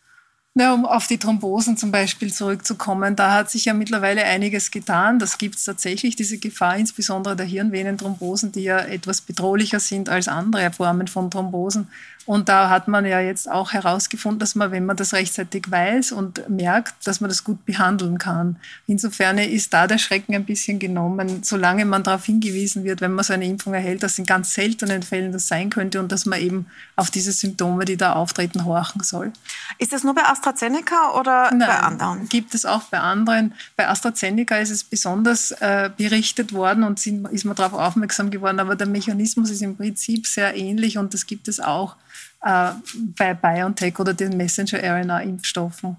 [0.59, 5.19] Na, um auf die Thrombosen zum Beispiel zurückzukommen, da hat sich ja mittlerweile einiges getan.
[5.19, 10.29] Das gibt es tatsächlich, diese Gefahr, insbesondere der Hirnvenenthrombosen, die ja etwas bedrohlicher sind als
[10.29, 11.89] andere Formen von Thrombosen.
[12.27, 16.11] Und da hat man ja jetzt auch herausgefunden, dass man, wenn man das rechtzeitig weiß
[16.11, 18.57] und merkt, dass man das gut behandeln kann.
[18.89, 23.25] Insofern ist da der Schrecken ein bisschen genommen, solange man darauf hingewiesen wird, wenn man
[23.25, 26.41] so eine Impfung erhält, dass in ganz seltenen Fällen das sein könnte und dass man
[26.41, 26.67] eben
[26.97, 29.33] auf diese Symptome, die da auftreten, horchen soll.
[29.79, 32.29] Ist das nur bei AstraZeneca oder Nein, bei anderen?
[32.29, 33.55] Gibt es auch bei anderen.
[33.77, 38.61] Bei AstraZeneca ist es besonders äh, berichtet worden und sind, ist man darauf aufmerksam geworden,
[38.61, 41.97] aber der Mechanismus ist im Prinzip sehr ähnlich und das gibt es auch
[42.43, 42.71] äh,
[43.17, 45.97] bei BioNTech oder den Messenger-RNA-Impfstoffen.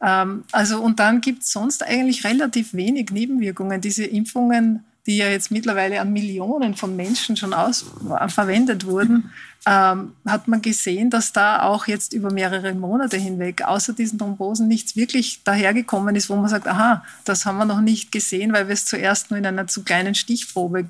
[0.00, 3.80] Ähm, also, und dann gibt es sonst eigentlich relativ wenig Nebenwirkungen.
[3.80, 7.86] Diese Impfungen, die ja jetzt mittlerweile an Millionen von Menschen schon aus,
[8.20, 9.30] äh, verwendet wurden,
[9.66, 14.68] ähm, hat man gesehen, dass da auch jetzt über mehrere Monate hinweg außer diesen Thrombosen
[14.68, 18.68] nichts wirklich dahergekommen ist, wo man sagt, aha, das haben wir noch nicht gesehen, weil
[18.68, 20.84] wir es zuerst nur in einer zu kleinen Stichprobe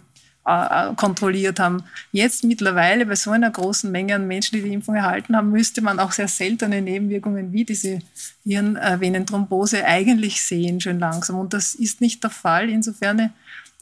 [0.45, 1.85] äh, kontrolliert haben.
[2.11, 5.81] Jetzt mittlerweile bei so einer großen Menge an Menschen, die die Impfung erhalten haben, müsste
[5.81, 8.01] man auch sehr seltene Nebenwirkungen wie diese
[8.45, 11.39] Hirnvenenthrombose eigentlich sehen, schön langsam.
[11.39, 12.69] Und das ist nicht der Fall.
[12.69, 13.33] Insofern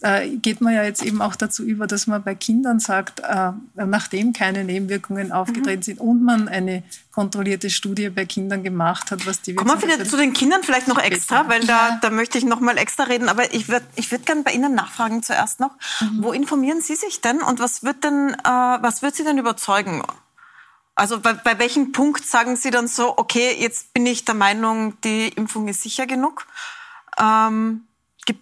[0.03, 3.53] äh, geht man ja jetzt eben auch dazu über, dass man bei Kindern sagt, äh,
[3.75, 5.83] nachdem keine Nebenwirkungen aufgetreten mhm.
[5.83, 6.83] sind und man eine
[7.13, 10.99] kontrollierte Studie bei Kindern gemacht hat, was die Kommen wir zu den Kindern vielleicht noch
[10.99, 13.31] extra, weil da, da möchte ich noch mal extra reden.
[13.31, 15.73] Aber ich würde ich würd gerne bei Ihnen nachfragen zuerst noch.
[16.01, 16.23] Mhm.
[16.23, 20.03] Wo informieren Sie sich denn und was wird denn, äh, was wird Sie denn überzeugen?
[20.95, 25.01] Also bei, bei welchem Punkt sagen Sie dann so, okay, jetzt bin ich der Meinung,
[25.03, 26.47] die Impfung ist sicher genug?
[27.19, 27.87] Ähm,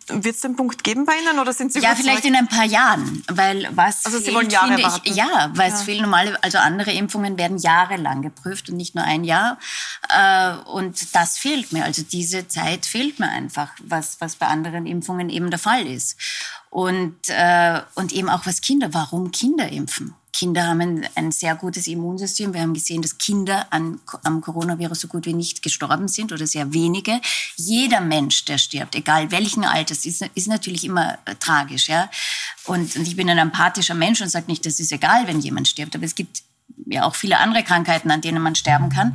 [0.09, 2.65] wird es den Punkt geben bei Ihnen oder sind Sie Ja, vielleicht in ein paar
[2.65, 5.01] Jahren, weil was also Sie fehlt, wollen Jahre warten.
[5.05, 5.77] Ich, ja, weil ja.
[5.77, 9.59] es fehlen normale, also andere Impfungen werden jahrelang geprüft und nicht nur ein Jahr.
[10.09, 11.85] Äh, und das fehlt mir.
[11.85, 16.17] Also diese Zeit fehlt mir einfach, was was bei anderen Impfungen eben der Fall ist.
[16.71, 18.93] Und äh, und eben auch was Kinder.
[18.93, 20.15] Warum Kinder impfen?
[20.35, 22.53] Kinder haben ein, sehr gutes Immunsystem.
[22.53, 26.45] Wir haben gesehen, dass Kinder an, am Coronavirus so gut wie nicht gestorben sind oder
[26.47, 27.21] sehr wenige.
[27.55, 31.89] Jeder Mensch, der stirbt, egal welchen Alters, ist, ist natürlich immer äh, tragisch.
[31.89, 32.11] Ja?
[32.65, 35.69] Und, und ich bin ein empathischer Mensch und sage nicht, das ist egal, wenn jemand
[35.69, 35.95] stirbt.
[35.95, 36.43] Aber es gibt
[36.87, 39.15] ja auch viele andere Krankheiten, an denen man sterben kann.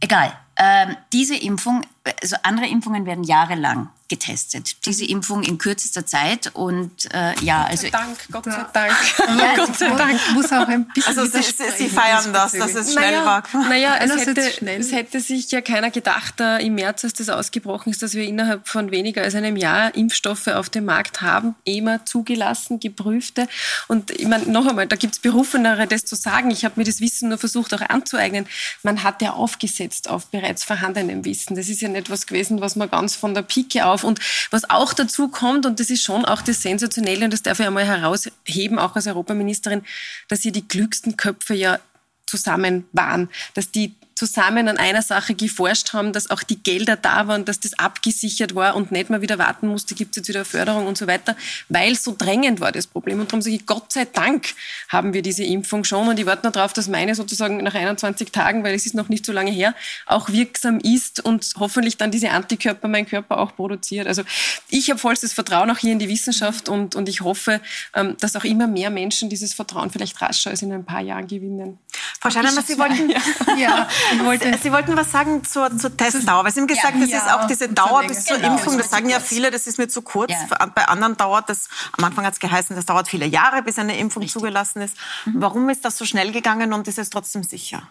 [0.00, 0.32] Egal.
[0.56, 1.82] Ähm, diese Impfung,
[2.20, 4.86] also andere Impfungen werden jahrelang getestet.
[4.86, 8.96] Diese Impfung in kürzester Zeit und äh, ja, Gott also Dank, Gott sei Dank,
[9.40, 10.20] ja, Gott sei Dank.
[10.34, 11.42] Muss auch ein bisschen also Sie,
[11.76, 13.42] Sie feiern das, dass es schnell naja, war.
[13.68, 17.90] Naja, es hätte, es hätte sich ja keiner gedacht, äh, im März, als das ausgebrochen
[17.90, 22.04] ist, dass wir innerhalb von weniger als einem Jahr Impfstoffe auf dem Markt haben, EMA
[22.04, 23.48] zugelassen, geprüfte.
[23.88, 26.50] Und ich meine, noch einmal, da gibt es Berufenere, das zu sagen.
[26.52, 28.46] Ich habe mir das Wissen nur versucht auch anzueignen.
[28.84, 31.56] Man hat ja aufgesetzt auf bereits vorhandenem Wissen.
[31.56, 34.04] Das ist ja nicht was gewesen, was man ganz von der Pike auf auf.
[34.04, 37.58] Und was auch dazu kommt, und das ist schon auch das Sensationelle, und das darf
[37.58, 39.82] ich einmal herausheben, auch als Europaministerin,
[40.28, 41.78] dass hier die klügsten Köpfe ja
[42.26, 47.28] zusammen waren, dass die zusammen an einer Sache geforscht haben, dass auch die Gelder da
[47.28, 50.46] waren, dass das abgesichert war und nicht mal wieder warten musste, gibt es jetzt wieder
[50.46, 51.36] Förderung und so weiter,
[51.68, 53.20] weil so drängend war das Problem.
[53.20, 54.54] Und darum sage ich, Gott sei Dank
[54.88, 58.32] haben wir diese Impfung schon und ich warte noch darauf, dass meine sozusagen nach 21
[58.32, 59.74] Tagen, weil es ist noch nicht so lange her,
[60.06, 64.06] auch wirksam ist und hoffentlich dann diese Antikörper mein Körper auch produziert.
[64.06, 64.22] Also
[64.70, 67.60] ich habe vollstes Vertrauen auch hier in die Wissenschaft und, und ich hoffe,
[67.94, 71.26] ähm, dass auch immer mehr Menschen dieses Vertrauen vielleicht rascher als in ein paar Jahren
[71.26, 71.78] gewinnen.
[72.18, 73.10] Frau Scheinemann, Sie wollten,
[73.58, 76.44] ja, ich wollte, Sie wollten was sagen zur, zur Testdauer.
[76.44, 78.78] Weil Sie haben gesagt, ja, das ja, ist auch diese Dauer bis zur genau, Impfung.
[78.78, 80.30] Das sagen ja viele, das ist mir zu kurz.
[80.30, 80.66] Ja.
[80.74, 83.98] Bei anderen dauert das, am Anfang hat es geheißen, das dauert viele Jahre, bis eine
[83.98, 84.40] Impfung Richtig.
[84.40, 84.96] zugelassen ist.
[85.24, 85.34] Mhm.
[85.36, 87.88] Warum ist das so schnell gegangen und ist es trotzdem sicher?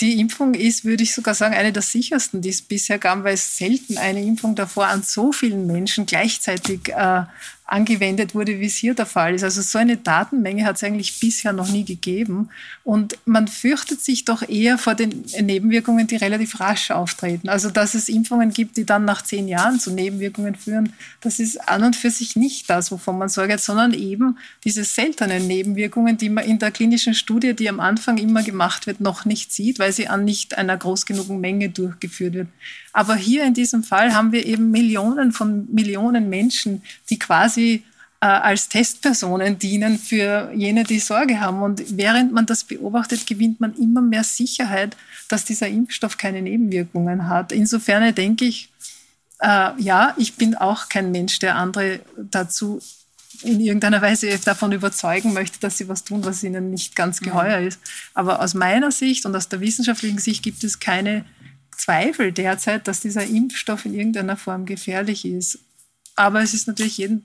[0.00, 3.34] Die Impfung ist, würde ich sogar sagen, eine der sichersten, die es bisher gab, weil
[3.34, 7.24] es selten eine Impfung davor an so vielen Menschen gleichzeitig äh,
[7.68, 9.44] angewendet wurde, wie es hier der Fall ist.
[9.44, 12.48] Also so eine Datenmenge hat es eigentlich bisher noch nie gegeben.
[12.82, 17.50] Und man fürchtet sich doch eher vor den Nebenwirkungen, die relativ rasch auftreten.
[17.50, 21.68] Also dass es Impfungen gibt, die dann nach zehn Jahren zu Nebenwirkungen führen, das ist
[21.68, 26.30] an und für sich nicht das, wovon man sorgt, sondern eben diese seltenen Nebenwirkungen, die
[26.30, 29.92] man in der klinischen Studie, die am Anfang immer gemacht wird, noch nicht sieht, weil
[29.92, 32.48] sie an nicht einer groß genugen Menge durchgeführt wird.
[32.94, 37.57] Aber hier in diesem Fall haben wir eben Millionen von Millionen Menschen, die quasi
[38.20, 41.62] äh, als Testpersonen dienen für jene, die Sorge haben.
[41.62, 44.96] Und während man das beobachtet, gewinnt man immer mehr Sicherheit,
[45.28, 47.52] dass dieser Impfstoff keine Nebenwirkungen hat.
[47.52, 48.70] Insofern denke ich,
[49.40, 52.80] äh, ja, ich bin auch kein Mensch, der andere dazu
[53.42, 57.60] in irgendeiner Weise davon überzeugen möchte, dass sie was tun, was ihnen nicht ganz geheuer
[57.60, 57.78] ist.
[58.14, 61.24] Aber aus meiner Sicht und aus der wissenschaftlichen Sicht gibt es keine
[61.76, 65.60] Zweifel derzeit, dass dieser Impfstoff in irgendeiner Form gefährlich ist.
[66.18, 67.22] Aber es ist natürlich jedem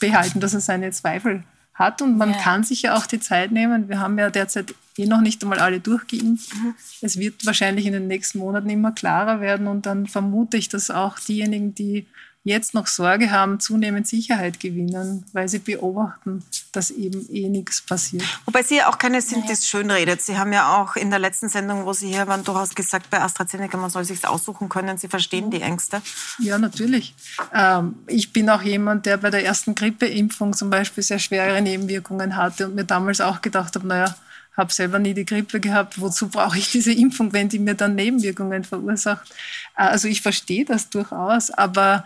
[0.00, 2.38] behalten, dass er seine Zweifel hat und man ja.
[2.38, 3.88] kann sich ja auch die Zeit nehmen.
[3.88, 6.54] Wir haben ja derzeit eh noch nicht einmal alle durchgeimpft.
[6.54, 6.74] Mhm.
[7.02, 10.90] Es wird wahrscheinlich in den nächsten Monaten immer klarer werden und dann vermute ich, dass
[10.90, 12.06] auch diejenigen, die
[12.46, 18.22] jetzt noch Sorge haben, zunehmend Sicherheit gewinnen, weil sie beobachten, dass eben eh nichts passiert.
[18.44, 20.22] Wobei Sie ja auch keine sind, die schön redet.
[20.22, 23.20] Sie haben ja auch in der letzten Sendung, wo Sie hier waren, durchaus gesagt, bei
[23.20, 24.96] AstraZeneca, man soll sich aussuchen können.
[24.96, 26.00] Sie verstehen die Ängste.
[26.38, 27.14] Ja, natürlich.
[27.52, 32.36] Ähm, ich bin auch jemand, der bei der ersten Grippeimpfung zum Beispiel sehr schwere Nebenwirkungen
[32.36, 34.14] hatte und mir damals auch gedacht habe, naja,
[34.56, 36.00] habe selber nie die Grippe gehabt.
[36.00, 39.28] Wozu brauche ich diese Impfung, wenn die mir dann Nebenwirkungen verursacht?
[39.76, 42.04] Äh, also ich verstehe das durchaus, aber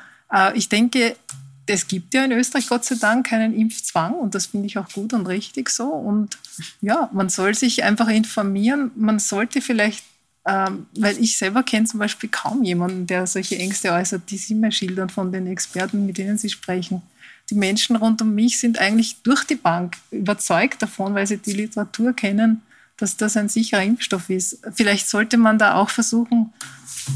[0.54, 1.16] ich denke,
[1.66, 4.88] es gibt ja in Österreich Gott sei Dank keinen Impfzwang und das finde ich auch
[4.88, 5.84] gut und richtig so.
[5.84, 6.38] Und
[6.80, 8.90] ja, man soll sich einfach informieren.
[8.96, 10.04] Man sollte vielleicht,
[10.46, 14.54] ähm, weil ich selber kenne zum Beispiel kaum jemanden, der solche Ängste äußert, die Sie
[14.54, 17.02] mir schildern von den Experten, mit denen Sie sprechen.
[17.50, 21.52] Die Menschen rund um mich sind eigentlich durch die Bank überzeugt davon, weil sie die
[21.52, 22.62] Literatur kennen,
[23.00, 24.58] dass das ein sicherer Impfstoff ist.
[24.72, 26.52] Vielleicht sollte man da auch versuchen,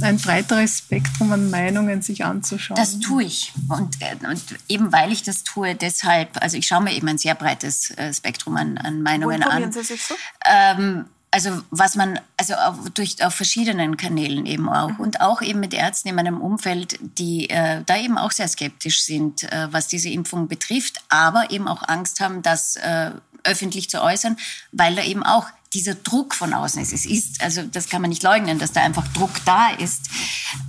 [0.00, 2.76] ein breiteres Spektrum an Meinungen sich anzuschauen.
[2.76, 3.52] Das tue ich.
[3.68, 7.18] Und, äh, und, eben weil ich das tue, deshalb, also ich schaue mir eben ein
[7.18, 9.72] sehr breites äh, Spektrum an, an Meinungen an.
[9.72, 10.14] Sie sich so?
[10.44, 15.00] Ähm, also was man, also auf, durch, auf verschiedenen Kanälen eben auch mhm.
[15.00, 19.02] und auch eben mit Ärzten in meinem Umfeld, die äh, da eben auch sehr skeptisch
[19.02, 23.10] sind, äh, was diese Impfung betrifft, aber eben auch Angst haben, das äh,
[23.42, 24.36] öffentlich zu äußern,
[24.70, 26.92] weil da eben auch dieser Druck von außen ist.
[26.92, 30.08] Es ist, also das kann man nicht leugnen, dass da einfach Druck da ist,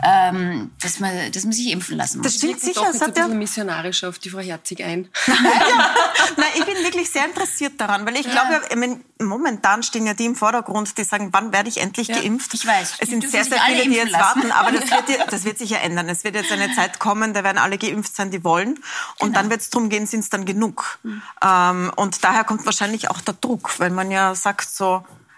[0.03, 2.27] ähm, dass, man, dass man sich impfen lassen muss.
[2.27, 2.81] Das stimmt sicher.
[2.81, 5.09] Doch das hat ein bisschen missionarisch auf die Frau Herzig ein.
[5.27, 8.31] Nein, ich bin wirklich sehr interessiert daran, weil ich ja.
[8.31, 12.07] glaube, ich meine, momentan stehen ja die im Vordergrund, die sagen, wann werde ich endlich
[12.07, 12.19] ja.
[12.19, 12.53] geimpft?
[12.53, 12.95] Ich weiß.
[12.99, 14.41] Es sind sehr, sehr viele, die jetzt lassen.
[14.41, 16.09] warten, aber das wird, das wird sich ja ändern.
[16.09, 18.79] Es wird jetzt eine Zeit kommen, da werden alle geimpft sein, die wollen.
[19.19, 19.33] Und genau.
[19.39, 20.99] dann wird es darum gehen, sind es dann genug?
[21.03, 21.21] Mhm.
[21.43, 24.94] Ähm, und daher kommt wahrscheinlich auch der Druck, weil man ja sagt so,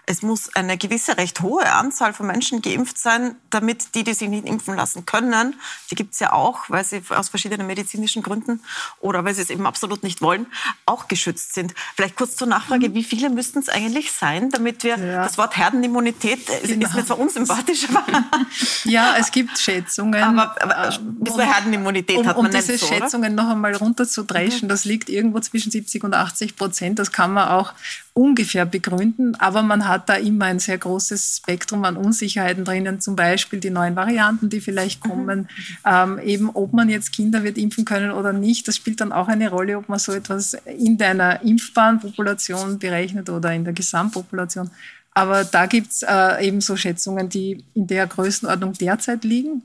[0.08, 4.28] es muss eine gewisse recht hohe Anzahl von Menschen geimpft sein, damit die, die sich
[4.28, 5.54] nicht impfen lassen können,
[5.90, 8.60] die gibt es ja auch, weil sie aus verschiedenen medizinischen Gründen
[9.00, 10.46] oder weil sie es eben absolut nicht wollen,
[10.86, 11.74] auch geschützt sind.
[11.94, 12.94] Vielleicht kurz zur Nachfrage, mhm.
[12.94, 15.24] wie viele müssten es eigentlich sein, damit wir ja.
[15.24, 16.86] das Wort Herdenimmunität genau.
[16.86, 18.24] ist mir zwar unsympathisch, aber
[18.84, 20.22] ja, es gibt Schätzungen.
[20.22, 24.70] Aber, aber zur Herdenimmunität um, hat man um diese so, Schätzungen noch einmal runterzudreschen, mhm.
[24.70, 26.98] das liegt irgendwo zwischen 70 und 80 Prozent.
[26.98, 27.74] Das kann man auch
[28.18, 33.14] ungefähr begründen, aber man hat da immer ein sehr großes Spektrum an Unsicherheiten drinnen, zum
[33.14, 35.08] Beispiel die neuen Varianten, die vielleicht mhm.
[35.08, 35.48] kommen,
[35.86, 39.28] ähm, eben ob man jetzt Kinder wird impfen können oder nicht, das spielt dann auch
[39.28, 44.68] eine Rolle, ob man so etwas in deiner impfbaren Population berechnet oder in der Gesamtpopulation.
[45.12, 49.62] Aber da gibt's äh, eben so Schätzungen, die in der Größenordnung derzeit liegen.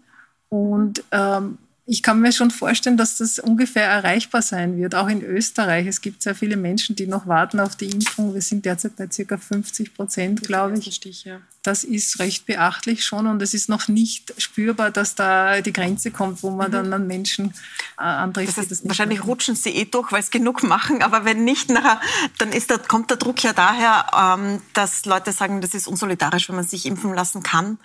[0.49, 5.21] Und ähm, ich kann mir schon vorstellen, dass das ungefähr erreichbar sein wird, auch in
[5.21, 5.85] Österreich.
[5.85, 8.33] Es gibt sehr viele Menschen, die noch warten auf die Impfung.
[8.33, 10.95] Wir sind derzeit bei circa 50 Prozent, glaube ich.
[10.95, 11.41] Stich, ja.
[11.61, 16.11] Das ist recht beachtlich schon und es ist noch nicht spürbar, dass da die Grenze
[16.11, 16.73] kommt, wo man mhm.
[16.73, 17.53] dann an Menschen
[17.97, 18.57] äh, antrifft.
[18.57, 19.29] Das heißt, wahrscheinlich machen.
[19.29, 22.01] rutschen sie eh durch, weil es genug machen, aber wenn nicht, nachher,
[22.37, 26.57] dann der, kommt der Druck ja daher, ähm, dass Leute sagen, das ist unsolidarisch, wenn
[26.57, 27.77] man sich impfen lassen kann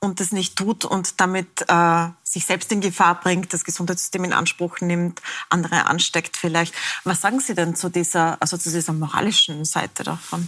[0.00, 4.32] und das nicht tut und damit äh, sich selbst in Gefahr bringt, das Gesundheitssystem in
[4.32, 6.74] Anspruch nimmt, andere ansteckt vielleicht.
[7.04, 10.46] Was sagen Sie denn zu dieser, also zu dieser moralischen Seite davon?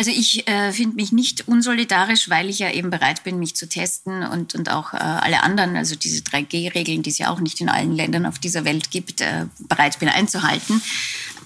[0.00, 3.68] Also ich äh, finde mich nicht unsolidarisch, weil ich ja eben bereit bin, mich zu
[3.68, 7.60] testen und, und auch äh, alle anderen, also diese 3G-Regeln, die es ja auch nicht
[7.60, 10.80] in allen Ländern auf dieser Welt gibt, äh, bereit bin einzuhalten.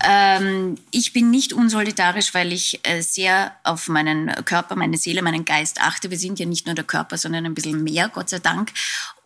[0.09, 5.45] Ähm, ich bin nicht unsolidarisch, weil ich äh, sehr auf meinen Körper, meine Seele, meinen
[5.45, 6.13] Geist achte.
[6.13, 8.73] Wir sind ja nicht nur der Körper, sondern ein bisschen mehr, Gott sei Dank.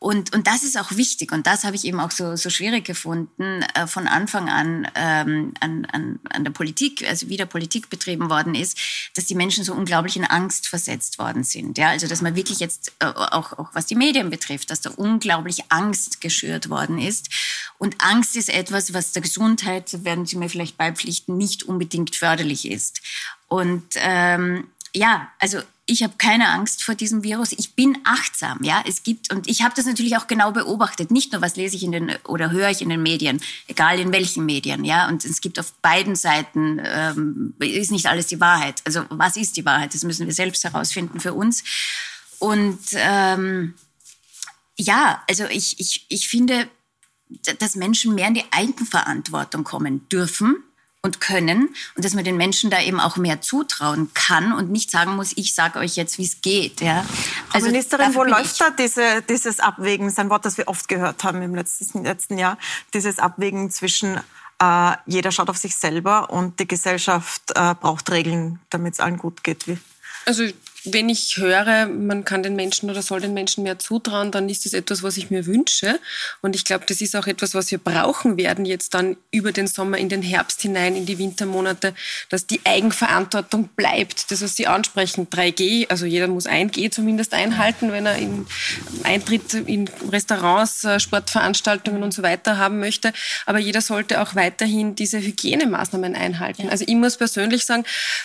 [0.01, 2.85] Und, und das ist auch wichtig und das habe ich eben auch so, so schwierig
[2.85, 7.91] gefunden äh, von Anfang an ähm, an, an, an der Politik, also wie der Politik
[7.91, 8.79] betrieben worden ist,
[9.17, 11.79] dass die Menschen so unglaublich in Angst versetzt worden sind.
[11.79, 14.91] Ja, also dass man wirklich jetzt äh, auch, auch was die Medien betrifft, dass da
[14.91, 17.31] unglaublich Angst geschürt worden ist.
[17.79, 22.71] Und Angst ist etwas, was der Gesundheit, werden Sie mir vielleicht beipflichten, nicht unbedingt förderlich
[22.71, 23.01] ist.
[23.49, 27.53] Und ähm, ja, also ich habe keine Angst vor diesem Virus.
[27.53, 28.85] Ich bin achtsam, ja.
[28.87, 31.11] Es gibt und ich habe das natürlich auch genau beobachtet.
[31.11, 34.13] Nicht nur was lese ich in den oder höre ich in den Medien, egal in
[34.13, 35.09] welchen Medien, ja.
[35.09, 38.83] Und es gibt auf beiden Seiten ähm, ist nicht alles die Wahrheit.
[38.85, 39.95] Also was ist die Wahrheit?
[39.95, 41.65] Das müssen wir selbst herausfinden für uns.
[42.39, 43.73] Und ähm,
[44.77, 46.69] ja, also ich ich ich finde,
[47.59, 50.63] dass Menschen mehr in die Eigenverantwortung kommen dürfen
[51.03, 54.91] und können und dass man den Menschen da eben auch mehr zutrauen kann und nicht
[54.91, 56.81] sagen muss, ich sage euch jetzt, wie es geht.
[56.81, 57.07] Ja.
[57.53, 60.67] Also Frau Ministerin, wo läuft da diese, dieses Abwägen, das ist ein Wort, das wir
[60.67, 62.59] oft gehört haben im letzten, letzten Jahr,
[62.95, 64.21] dieses Abwägen zwischen
[64.61, 69.19] äh, jeder schaut auf sich selber und die Gesellschaft äh, braucht Regeln, damit es allen
[69.19, 69.69] gut geht.
[69.69, 69.79] Wie?
[70.27, 70.45] Also
[70.85, 74.65] wenn ich höre, man kann den Menschen oder soll den Menschen mehr zutrauen, dann ist
[74.65, 75.99] das etwas, was ich mir wünsche.
[76.41, 79.67] Und ich glaube, das ist auch etwas, was wir brauchen werden jetzt dann über den
[79.67, 81.95] Sommer in den Herbst hinein, in die Wintermonate,
[82.29, 84.31] dass die Eigenverantwortung bleibt.
[84.31, 88.47] Das, was Sie ansprechen, 3G, also jeder muss 1G zumindest einhalten, wenn er in
[89.03, 93.13] Eintritt in Restaurants, äh, Sportveranstaltungen und so weiter haben möchte.
[93.47, 96.69] Aber jeder sollte auch weiterhin diese Hygienemaßnahmen einhalten.
[96.69, 97.85] Also ich muss persönlich sagen,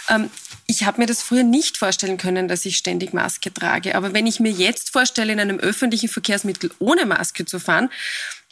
[0.09, 0.29] ähm,
[0.65, 3.95] ich habe mir das früher nicht vorstellen können, dass ich ständig Maske trage.
[3.95, 7.89] Aber wenn ich mir jetzt vorstelle, in einem öffentlichen Verkehrsmittel ohne Maske zu fahren,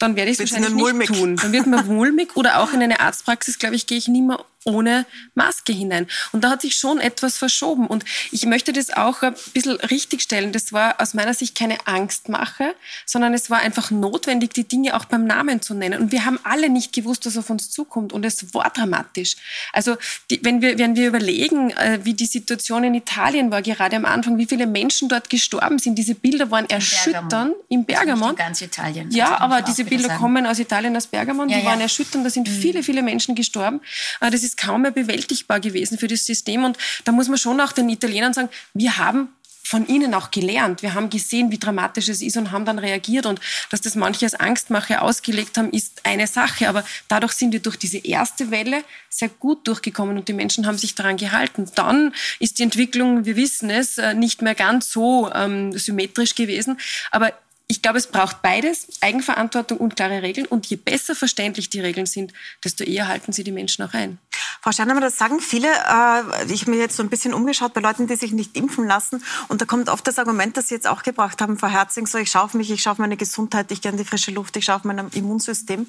[0.02, 1.08] dann werde ich es wahrscheinlich nicht mulmig.
[1.08, 1.36] tun.
[1.36, 4.44] Dann wird man mulmig oder auch in eine Arztpraxis, glaube ich, gehe ich nicht mehr
[4.64, 6.08] ohne Maske hinein.
[6.32, 7.88] Und da hat sich schon etwas verschoben.
[7.88, 10.52] Und ich möchte das auch ein bisschen richtigstellen.
[10.52, 15.06] Das war aus meiner Sicht keine Angstmache, sondern es war einfach notwendig, die Dinge auch
[15.06, 16.00] beim Namen zu nennen.
[16.00, 18.14] Und wir haben alle nicht gewusst, was auf uns zukommt.
[18.14, 19.36] Und es war dramatisch.
[19.74, 19.98] Also,
[20.30, 24.06] die, wenn, wir, wenn wir überlegen, äh, wie die Situation in Italien war, gerade am
[24.06, 28.34] Anfang, wie viele Menschen dort gestorben sind, diese Bilder waren erschütternd im Bergamo.
[28.34, 29.10] Ganz Italien.
[29.12, 31.65] Ja, aber diese Bilder kommen aus Italien, aus Bergamo, ja, die ja.
[31.65, 32.25] waren erschütternd.
[32.25, 32.54] Da sind mhm.
[32.54, 33.82] viele, viele Menschen gestorben.
[34.21, 36.63] Äh, das ist kaum mehr bewältigbar gewesen für das System.
[36.63, 39.30] Und da muss man schon auch den Italienern sagen, wir haben
[39.71, 40.82] von ihnen auch gelernt.
[40.82, 43.25] Wir haben gesehen, wie dramatisch es ist und haben dann reagiert.
[43.25, 46.67] Und dass das manche als Angstmache ausgelegt haben, ist eine Sache.
[46.67, 50.77] Aber dadurch sind wir durch diese erste Welle sehr gut durchgekommen und die Menschen haben
[50.77, 51.71] sich daran gehalten.
[51.75, 56.77] Dann ist die Entwicklung, wir wissen es, äh, nicht mehr ganz so ähm, symmetrisch gewesen.
[57.12, 57.32] Aber
[57.67, 60.45] ich glaube, es braucht beides, Eigenverantwortung und klare Regeln.
[60.45, 64.17] Und je besser verständlich die Regeln sind, desto eher halten sie die Menschen auch ein.
[64.62, 65.67] Frau Steinemann, das sagen viele.
[65.67, 68.86] Äh, ich habe mir jetzt so ein bisschen umgeschaut bei Leuten, die sich nicht impfen
[68.88, 69.24] lassen.
[69.47, 72.17] Und da kommt oft das Argument, das Sie jetzt auch gebracht haben, Frau Herzing, so
[72.17, 74.58] ich schaue auf mich, ich schaue auf meine Gesundheit, ich gehe in die frische Luft,
[74.58, 75.88] ich schaue auf mein Immunsystem.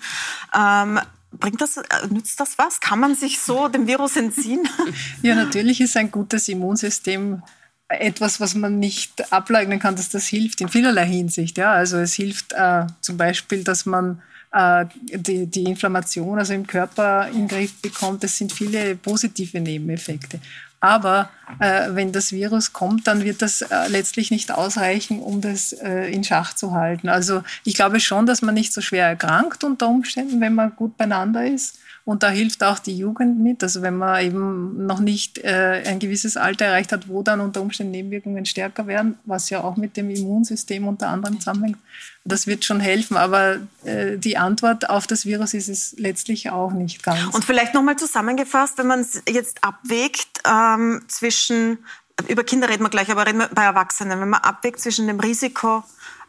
[0.56, 1.00] Ähm,
[1.32, 2.80] Bringt das, äh, nützt das was?
[2.80, 4.68] Kann man sich so dem Virus entziehen?
[5.22, 7.42] Ja, natürlich ist ein gutes Immunsystem
[8.00, 11.58] etwas, was man nicht ableugnen kann, dass das hilft in vielerlei Hinsicht.
[11.58, 11.72] Ja?
[11.72, 17.28] Also es hilft äh, zum Beispiel, dass man äh, die, die Inflammation also im Körper
[17.28, 18.22] in den Griff bekommt.
[18.22, 20.40] Das sind viele positive Nebeneffekte.
[20.82, 25.72] Aber äh, wenn das Virus kommt, dann wird das äh, letztlich nicht ausreichen, um das
[25.72, 27.08] äh, in Schach zu halten.
[27.08, 30.96] Also ich glaube schon, dass man nicht so schwer erkrankt unter Umständen, wenn man gut
[30.96, 31.78] beieinander ist.
[32.04, 33.62] Und da hilft auch die Jugend mit.
[33.62, 37.60] Also wenn man eben noch nicht äh, ein gewisses Alter erreicht hat, wo dann unter
[37.60, 41.78] Umständen Nebenwirkungen stärker werden, was ja auch mit dem Immunsystem unter anderem zusammenhängt,
[42.24, 43.16] das wird schon helfen.
[43.16, 47.34] Aber äh, die Antwort auf das Virus ist es letztlich auch nicht ganz.
[47.34, 51.78] Und vielleicht nochmal zusammengefasst, wenn man es jetzt abwägt ähm, zwischen,
[52.26, 55.20] über Kinder reden wir gleich, aber reden wir bei Erwachsenen, wenn man abwägt zwischen dem
[55.20, 55.84] Risiko,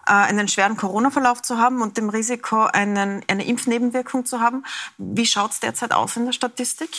[0.05, 4.63] einen schweren Corona-Verlauf zu haben und dem Risiko, einen, eine Impfnebenwirkung zu haben.
[4.97, 6.89] Wie schaut es derzeit aus in der Statistik?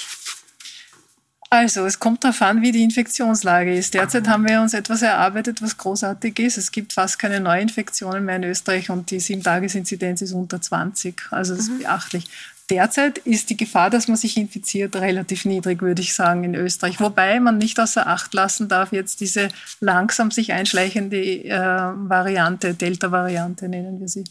[1.51, 3.95] Also, es kommt darauf an, wie die Infektionslage ist.
[3.95, 6.57] Derzeit haben wir uns etwas erarbeitet, was großartig ist.
[6.59, 11.29] Es gibt fast keine Neuinfektionen mehr in Österreich und die Sieben-Tages-Inzidenz ist unter 20.
[11.31, 11.79] Also, das ist mhm.
[11.79, 12.29] beachtlich.
[12.71, 16.99] Derzeit ist die Gefahr, dass man sich infiziert, relativ niedrig, würde ich sagen, in Österreich.
[16.99, 19.49] Wobei man nicht außer Acht lassen darf, jetzt diese
[19.81, 24.25] langsam sich einschleichende äh, Variante, Delta-Variante nennen wir sie.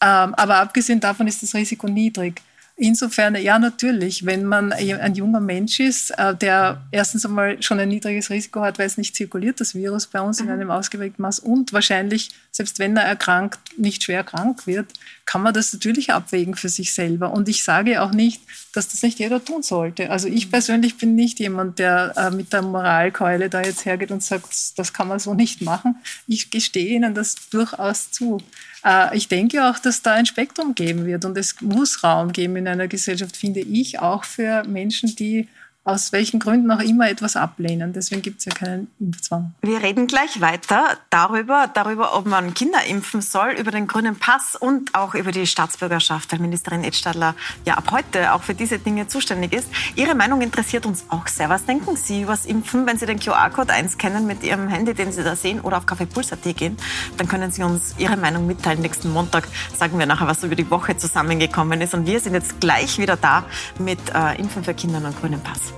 [0.00, 2.42] Ähm, aber abgesehen davon ist das Risiko niedrig.
[2.76, 7.88] Insofern, ja, natürlich, wenn man ein junger Mensch ist, äh, der erstens einmal schon ein
[7.88, 10.52] niedriges Risiko hat, weil es nicht zirkuliert, das Virus bei uns in mhm.
[10.52, 14.88] einem ausgewählten Maß und wahrscheinlich, selbst wenn er erkrankt, nicht schwer krank wird,
[15.24, 17.32] kann man das natürlich abwägen für sich selber.
[17.32, 20.10] Und ich sage auch nicht, dass das nicht jeder tun sollte.
[20.10, 20.50] Also ich mhm.
[20.50, 24.92] persönlich bin nicht jemand, der äh, mit der Moralkeule da jetzt hergeht und sagt, das
[24.92, 25.94] kann man so nicht machen.
[26.26, 28.42] Ich gestehe Ihnen das durchaus zu.
[28.84, 32.56] Äh, ich denke auch, dass da ein Spektrum geben wird und es muss Raum geben
[32.56, 35.48] in einer Gesellschaft, finde ich, auch für Menschen, die
[35.84, 37.92] aus welchen Gründen auch immer etwas ablehnen.
[37.92, 39.54] Deswegen gibt es ja keinen Impfzwang.
[39.60, 44.56] Wir reden gleich weiter darüber, darüber, ob man Kinder impfen soll, über den grünen Pass
[44.56, 47.34] und auch über die Staatsbürgerschaft, weil Ministerin Edstadler
[47.66, 49.68] ja ab heute auch für diese Dinge zuständig ist.
[49.94, 51.50] Ihre Meinung interessiert uns auch sehr.
[51.50, 55.12] Was denken Sie über das Impfen, wenn Sie den QR-Code einscannen mit Ihrem Handy, den
[55.12, 56.78] Sie da sehen, oder auf kaffeepuls.at gehen?
[57.18, 58.80] Dann können Sie uns Ihre Meinung mitteilen.
[58.80, 61.92] Nächsten Montag sagen wir nachher, was über die Woche zusammengekommen ist.
[61.92, 63.44] Und wir sind jetzt gleich wieder da
[63.78, 65.73] mit äh, Impfen für Kinder und grünen Pass.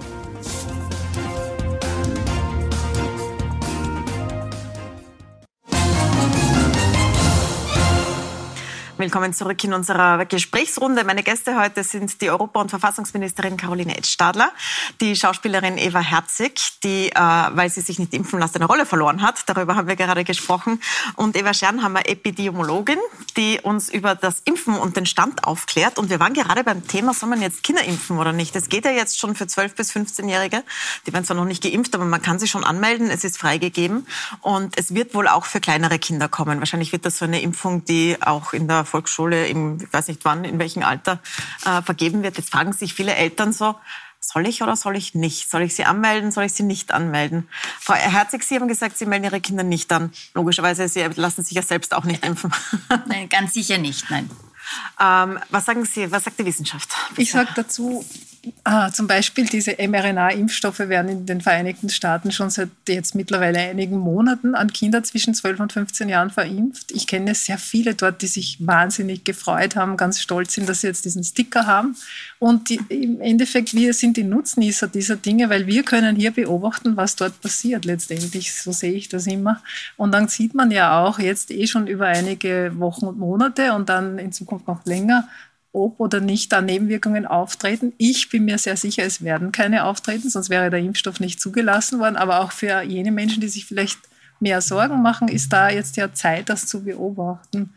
[8.98, 11.04] Willkommen zurück in unserer Gesprächsrunde.
[11.04, 14.50] Meine Gäste heute sind die Europa- und Verfassungsministerin Caroline Edstadler,
[15.02, 19.20] die Schauspielerin Eva Herzig, die, äh, weil sie sich nicht impfen lässt, eine Rolle verloren
[19.20, 19.46] hat.
[19.50, 20.80] Darüber haben wir gerade gesprochen.
[21.14, 22.96] Und Eva Schernhammer, Epidemiologin,
[23.36, 25.98] die uns über das Impfen und den Stand aufklärt.
[25.98, 28.56] Und wir waren gerade beim Thema, soll man jetzt Kinder impfen oder nicht?
[28.56, 30.62] Es geht ja jetzt schon für 12- bis 15-Jährige.
[31.06, 33.10] Die werden zwar noch nicht geimpft, aber man kann sie schon anmelden.
[33.10, 34.06] Es ist freigegeben.
[34.40, 36.60] Und es wird wohl auch für kleinere Kinder kommen.
[36.60, 40.24] Wahrscheinlich wird das so eine Impfung, die auch in der Volksschule, im, ich weiß nicht
[40.24, 41.20] wann, in welchem Alter
[41.64, 42.38] äh, vergeben wird.
[42.38, 43.74] Jetzt fragen sich viele Eltern so,
[44.20, 45.50] soll ich oder soll ich nicht?
[45.50, 47.48] Soll ich sie anmelden, soll ich sie nicht anmelden?
[47.78, 50.12] Frau Herzig, Sie haben gesagt, Sie melden Ihre Kinder nicht an.
[50.34, 52.52] Logischerweise, Sie lassen sich ja selbst auch nicht impfen.
[53.06, 54.28] Nein, ganz sicher nicht, nein.
[55.00, 56.90] Ähm, was sagen Sie, was sagt die Wissenschaft?
[57.16, 58.04] Ich sage dazu,
[58.64, 63.98] Ah, zum Beispiel diese mRNA-Impfstoffe werden in den Vereinigten Staaten schon seit jetzt mittlerweile einigen
[63.98, 66.92] Monaten an Kinder zwischen 12 und 15 Jahren verimpft.
[66.92, 70.88] Ich kenne sehr viele dort, die sich wahnsinnig gefreut haben, ganz stolz sind, dass sie
[70.88, 71.96] jetzt diesen Sticker haben.
[72.38, 76.96] Und die, im Endeffekt, wir sind die Nutznießer dieser Dinge, weil wir können hier beobachten,
[76.96, 78.52] was dort passiert letztendlich.
[78.54, 79.62] So sehe ich das immer.
[79.96, 83.88] Und dann sieht man ja auch jetzt eh schon über einige Wochen und Monate und
[83.88, 85.28] dann in Zukunft noch länger,
[85.76, 87.92] ob oder nicht da Nebenwirkungen auftreten.
[87.98, 92.00] Ich bin mir sehr sicher, es werden keine auftreten, sonst wäre der Impfstoff nicht zugelassen
[92.00, 92.16] worden.
[92.16, 93.98] Aber auch für jene Menschen, die sich vielleicht
[94.40, 97.74] mehr Sorgen machen, ist da jetzt ja Zeit, das zu beobachten.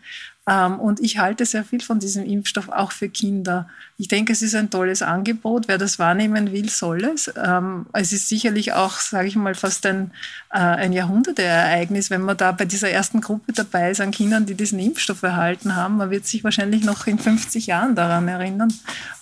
[0.47, 3.69] Ähm, und ich halte sehr viel von diesem Impfstoff auch für Kinder.
[3.97, 5.67] Ich denke, es ist ein tolles Angebot.
[5.67, 7.31] Wer das wahrnehmen will, soll es.
[7.37, 10.11] Ähm, es ist sicherlich auch, sage ich mal, fast ein,
[10.51, 14.79] ein Jahrhunderteereignis, wenn man da bei dieser ersten Gruppe dabei ist an Kindern, die diesen
[14.79, 15.97] Impfstoff erhalten haben.
[15.97, 18.73] Man wird sich wahrscheinlich noch in 50 Jahren daran erinnern.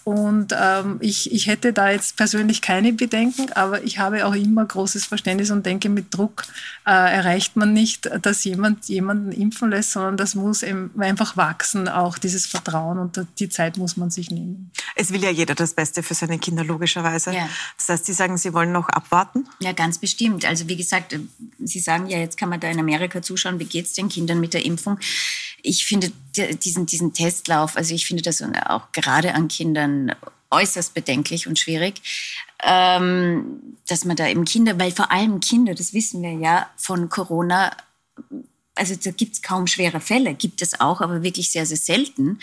[0.08, 4.66] Und ähm, ich, ich hätte da jetzt persönlich keine Bedenken, aber ich habe auch immer
[4.66, 6.44] großes Verständnis und denke, mit Druck
[6.86, 10.64] äh, erreicht man nicht, dass jemand jemanden impfen lässt, sondern das muss
[10.98, 14.72] einfach wachsen, auch dieses Vertrauen und die Zeit muss man sich nehmen.
[14.96, 17.34] Es will ja jeder das Beste für seine Kinder, logischerweise.
[17.34, 17.50] Ja.
[17.76, 19.46] Das heißt, Sie sagen, Sie wollen noch abwarten?
[19.60, 20.46] Ja, ganz bestimmt.
[20.46, 21.16] Also wie gesagt,
[21.59, 24.39] Sie sagen ja, jetzt kann man da in Amerika zuschauen, wie geht es den Kindern
[24.39, 24.99] mit der Impfung
[25.68, 30.13] ich finde diesen, diesen Testlauf, also ich finde das auch gerade an Kindern
[30.49, 32.01] äußerst bedenklich und schwierig,
[32.63, 37.09] ähm, dass man da eben Kinder, weil vor allem Kinder, das wissen wir ja, von
[37.09, 37.76] Corona
[38.76, 42.39] also da gibt es kaum schwere Fälle, gibt es auch, aber wirklich sehr, sehr selten.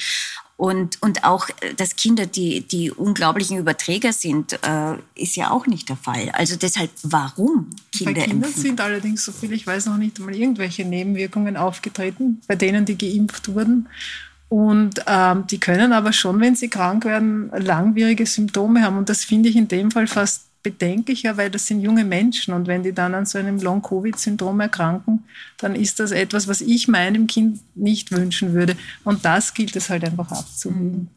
[0.57, 5.66] Und, und auch, äh, dass Kinder die, die unglaublichen Überträger sind, äh, ist ja auch
[5.66, 6.30] nicht der Fall.
[6.32, 8.62] Also deshalb, warum Kinder Bei Kindern impfen?
[8.62, 12.96] sind allerdings, so viel ich weiß, noch nicht einmal irgendwelche Nebenwirkungen aufgetreten, bei denen, die
[12.96, 13.88] geimpft wurden.
[14.48, 18.98] Und ähm, die können aber schon, wenn sie krank werden, langwierige Symptome haben.
[18.98, 22.66] Und das finde ich in dem Fall fast bedenklicher, weil das sind junge Menschen und
[22.66, 25.22] wenn die dann an so einem Long-Covid-Syndrom erkranken,
[25.58, 28.76] dann ist das etwas, was ich meinem Kind nicht wünschen würde.
[29.04, 31.10] Und das gilt es halt einfach abzuwägen.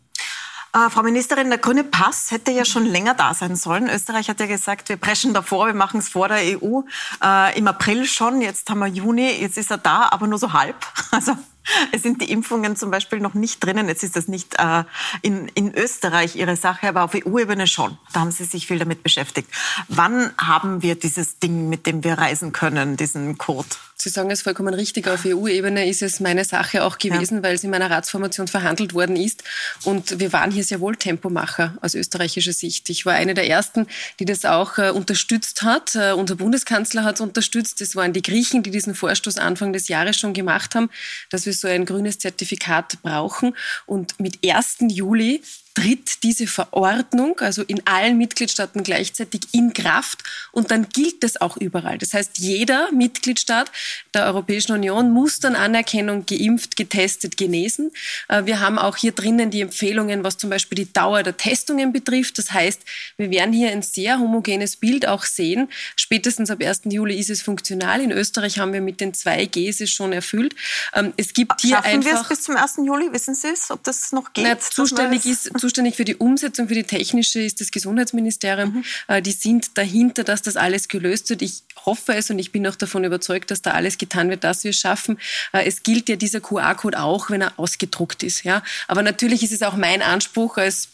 [0.73, 3.89] Äh, Frau Ministerin, der grüne Pass hätte ja schon länger da sein sollen.
[3.89, 6.81] Österreich hat ja gesagt, wir preschen davor, wir machen es vor der EU.
[7.23, 10.53] Äh, Im April schon, jetzt haben wir Juni, jetzt ist er da, aber nur so
[10.53, 10.75] halb.
[11.09, 11.35] Also
[11.91, 13.87] es sind die Impfungen zum Beispiel noch nicht drinnen.
[13.87, 14.83] Jetzt ist das nicht äh,
[15.21, 17.97] in, in Österreich Ihre Sache, aber auf EU-Ebene schon.
[18.13, 19.49] Da haben Sie sich viel damit beschäftigt.
[19.87, 23.67] Wann haben wir dieses Ding, mit dem wir reisen können, diesen Code?
[23.99, 25.07] Sie sagen es vollkommen richtig.
[25.07, 27.43] Auf EU-Ebene ist es meine Sache auch gewesen, ja.
[27.43, 29.43] weil es in meiner Ratsformation verhandelt worden ist.
[29.85, 32.91] Und wir waren hier sehr wohl Tempomacher aus österreichischer Sicht.
[32.91, 33.87] Ich war eine der ersten,
[34.19, 35.95] die das auch äh, unterstützt hat.
[35.95, 37.81] Uh, unser Bundeskanzler hat es unterstützt.
[37.81, 40.91] Es waren die Griechen, die diesen Vorstoß Anfang des Jahres schon gemacht haben,
[41.31, 43.55] dass wir so ein grünes Zertifikat brauchen.
[43.85, 44.77] Und mit 1.
[44.89, 45.41] Juli
[45.77, 51.55] tritt diese Verordnung, also in allen Mitgliedstaaten gleichzeitig in Kraft und dann gilt es auch
[51.55, 51.99] überall.
[51.99, 53.71] Das heißt, jeder Mitgliedstaat
[54.15, 57.91] der Europäischen Union muss dann Anerkennung geimpft, getestet, genesen.
[58.27, 61.93] Äh, wir haben auch hier drinnen die Empfehlungen, was zum Beispiel die Dauer der Testungen
[61.93, 62.39] betrifft.
[62.39, 62.81] Das heißt,
[63.17, 65.69] wir werden hier ein sehr homogenes Bild auch sehen.
[65.95, 66.81] Spätestens ab 1.
[66.85, 68.01] Juli ist es funktional.
[68.01, 70.55] In Österreich haben wir mit den zwei Gs es schon erfüllt.
[70.95, 72.11] Ähm, es gibt hier Schaffen einfach...
[72.13, 72.77] wir es bis zum 1.
[72.83, 73.13] Juli?
[73.13, 74.43] Wissen Sie es, ob das noch geht?
[74.43, 78.85] Na, zuständig, ist, zuständig für die Umsetzung, für die technische ist das Gesundheitsministerium.
[79.09, 79.23] Mhm.
[79.23, 81.41] Die sind dahinter, dass das alles gelöst wird.
[81.41, 84.63] Ich hoffe es und ich bin auch davon überzeugt, dass da alles getan wird, dass
[84.63, 85.19] wir es schaffen.
[85.51, 88.45] Äh, es gilt ja dieser QR-Code auch, wenn er ausgedruckt ist.
[88.45, 88.63] Ja?
[88.87, 90.87] Aber natürlich ist es auch mein Anspruch als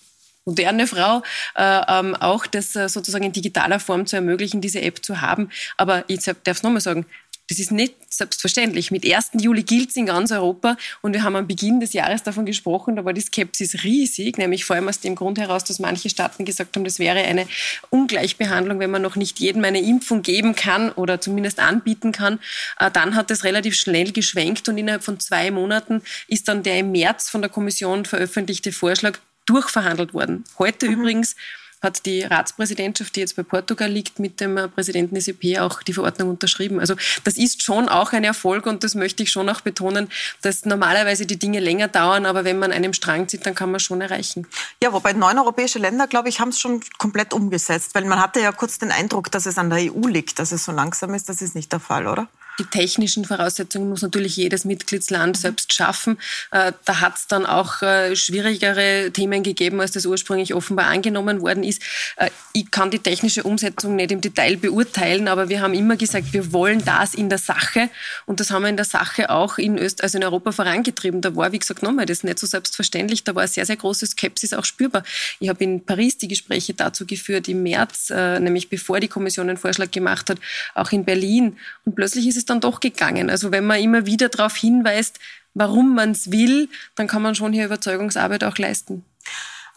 [0.45, 1.21] moderne Frau,
[1.55, 5.49] äh, ähm, auch das äh, sozusagen in digitaler Form zu ermöglichen, diese App zu haben.
[5.77, 7.05] Aber ich darf es nochmal sagen,
[7.49, 8.89] das ist nicht selbstverständlich.
[8.91, 9.31] Mit 1.
[9.41, 12.95] Juli gilt es in ganz Europa und wir haben am Beginn des Jahres davon gesprochen,
[12.95, 16.45] da war die Skepsis riesig, nämlich vor allem aus dem Grund heraus, dass manche Staaten
[16.45, 17.47] gesagt haben, das wäre eine
[17.89, 22.39] Ungleichbehandlung, wenn man noch nicht jedem eine Impfung geben kann oder zumindest anbieten kann.
[22.79, 26.79] Äh, dann hat es relativ schnell geschwenkt und innerhalb von zwei Monaten ist dann der
[26.79, 30.45] im März von der Kommission veröffentlichte Vorschlag durchverhandelt worden.
[30.57, 30.93] Heute mhm.
[30.93, 31.35] übrigens
[31.83, 35.83] hat die Ratspräsidentschaft, die jetzt bei Portugal liegt, mit dem äh, Präsidenten des EP auch
[35.83, 36.79] die Verordnung unterschrieben.
[36.79, 40.09] Also das ist schon auch ein Erfolg und das möchte ich schon auch betonen,
[40.41, 43.79] dass normalerweise die Dinge länger dauern, aber wenn man einem Strang zieht, dann kann man
[43.79, 44.47] schon erreichen.
[44.81, 48.39] Ja, wobei neun europäische Länder, glaube ich, haben es schon komplett umgesetzt, weil man hatte
[48.39, 51.29] ja kurz den Eindruck, dass es an der EU liegt, dass es so langsam ist.
[51.29, 52.27] Das ist nicht der Fall, oder?
[52.59, 56.19] Die technischen Voraussetzungen muss natürlich jedes Mitgliedsland selbst schaffen.
[56.51, 61.41] Äh, da hat es dann auch äh, schwierigere Themen gegeben, als das ursprünglich offenbar angenommen
[61.41, 61.81] worden ist.
[62.17, 66.31] Äh, ich kann die technische Umsetzung nicht im Detail beurteilen, aber wir haben immer gesagt,
[66.33, 67.89] wir wollen das in der Sache.
[68.27, 71.21] Und das haben wir in der Sache auch in, Öst also in Europa vorangetrieben.
[71.21, 73.23] Da war, wie gesagt, nochmal das nicht so selbstverständlich.
[73.23, 75.03] Da war sehr, sehr große Skepsis auch spürbar.
[75.39, 79.57] Ich habe in Paris die Gespräche dazu geführt, im März, nämlich bevor die Kommission einen
[79.57, 80.37] Vorschlag gemacht hat,
[80.75, 81.57] auch in Berlin.
[81.85, 83.29] Und plötzlich ist es dann doch gegangen.
[83.29, 85.19] Also wenn man immer wieder darauf hinweist,
[85.53, 89.05] warum man es will, dann kann man schon hier Überzeugungsarbeit auch leisten.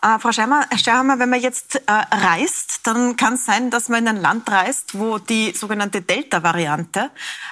[0.02, 0.66] Äh, Frau Scheimer,
[1.18, 4.98] wenn man jetzt äh, reist, dann kann es sein, dass man in ein Land reist,
[4.98, 7.10] wo die sogenannte Delta-Variante,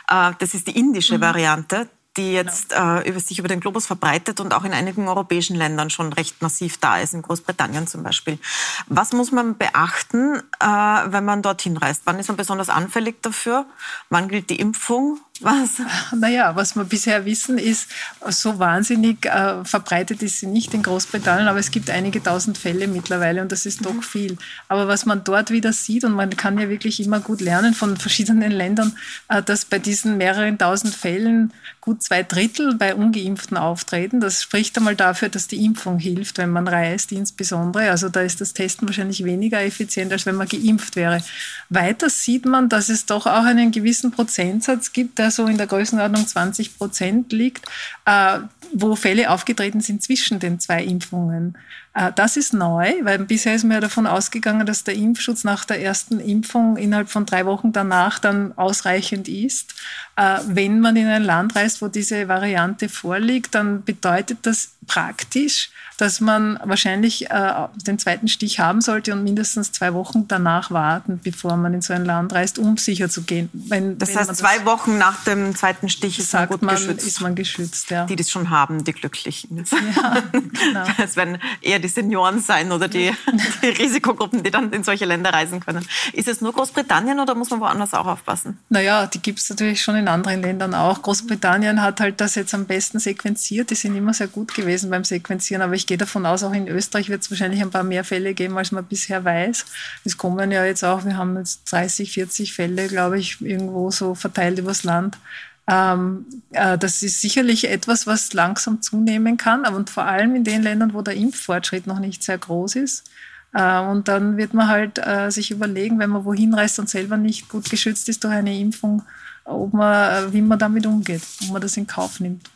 [0.08, 1.22] äh, das ist die indische mhm.
[1.22, 2.98] Variante, die jetzt genau.
[2.98, 6.40] äh, über sich über den Globus verbreitet und auch in einigen europäischen Ländern schon recht
[6.42, 8.38] massiv da ist, in Großbritannien zum Beispiel.
[8.86, 12.02] Was muss man beachten, äh, wenn man dorthin reist?
[12.04, 13.66] Wann ist man besonders anfällig dafür?
[14.10, 15.20] Wann gilt die Impfung?
[15.40, 15.82] Was?
[16.16, 17.88] Naja, was wir bisher wissen, ist,
[18.28, 22.86] so wahnsinnig äh, verbreitet ist sie nicht in Großbritannien, aber es gibt einige tausend Fälle
[22.86, 24.02] mittlerweile und das ist doch mhm.
[24.02, 24.38] viel.
[24.68, 27.96] Aber was man dort wieder sieht, und man kann ja wirklich immer gut lernen von
[27.96, 28.96] verschiedenen Ländern,
[29.28, 34.20] äh, dass bei diesen mehreren tausend Fällen gut zwei Drittel bei Ungeimpften auftreten.
[34.20, 37.90] Das spricht einmal dafür, dass die Impfung hilft, wenn man reist, insbesondere.
[37.90, 41.22] Also da ist das Testen wahrscheinlich weniger effizient, als wenn man geimpft wäre.
[41.68, 45.66] Weiter sieht man, dass es doch auch einen gewissen Prozentsatz gibt, der so in der
[45.66, 47.64] Größenordnung 20 Prozent liegt,
[48.04, 48.40] äh,
[48.74, 51.56] wo Fälle aufgetreten sind zwischen den zwei Impfungen.
[51.94, 55.64] Äh, das ist neu, weil bisher ist man ja davon ausgegangen, dass der Impfschutz nach
[55.64, 59.74] der ersten Impfung innerhalb von drei Wochen danach dann ausreichend ist.
[60.16, 65.70] Äh, wenn man in ein Land reist, wo diese Variante vorliegt, dann bedeutet das praktisch,
[65.98, 67.52] dass man wahrscheinlich äh,
[67.86, 71.92] den zweiten Stich haben sollte und mindestens zwei Wochen danach warten, bevor man in so
[71.92, 73.48] ein Land reist, um sicher zu gehen.
[73.52, 77.06] Wenn, das heißt, zwei das Wochen nach dem zweiten Stich ist man gut man, geschützt.
[77.06, 78.06] Ist man geschützt ja.
[78.06, 79.64] Die das schon haben, die Glücklichen.
[79.94, 80.84] Ja, genau.
[80.96, 83.12] Das werden eher die Senioren sein oder die,
[83.62, 85.86] die Risikogruppen, die dann in solche Länder reisen können.
[86.12, 88.58] Ist es nur Großbritannien oder muss man woanders auch aufpassen?
[88.68, 91.02] Naja, die gibt es natürlich schon in anderen Ländern auch.
[91.02, 93.70] Großbritannien hat halt das jetzt am besten sequenziert.
[93.70, 96.54] Die sind immer sehr gut gewesen beim Sequenzieren, aber ich ich gehe davon aus, auch
[96.54, 99.66] in Österreich wird es wahrscheinlich ein paar mehr Fälle geben, als man bisher weiß.
[100.04, 104.14] Es kommen ja jetzt auch, wir haben jetzt 30, 40 Fälle, glaube ich, irgendwo so
[104.14, 105.18] verteilt übers Land.
[105.66, 110.44] Ähm, äh, das ist sicherlich etwas, was langsam zunehmen kann, aber und vor allem in
[110.44, 113.10] den Ländern, wo der Impffortschritt noch nicht sehr groß ist.
[113.52, 117.18] Äh, und dann wird man halt äh, sich überlegen, wenn man wohin reist und selber
[117.18, 119.02] nicht gut geschützt ist durch eine Impfung,
[119.44, 122.48] ob man, äh, wie man damit umgeht, ob man das in Kauf nimmt.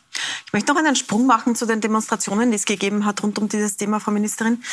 [0.45, 3.49] Ich möchte noch einen Sprung machen zu den Demonstrationen, die es gegeben hat rund um
[3.49, 4.63] dieses Thema, Frau Ministerin.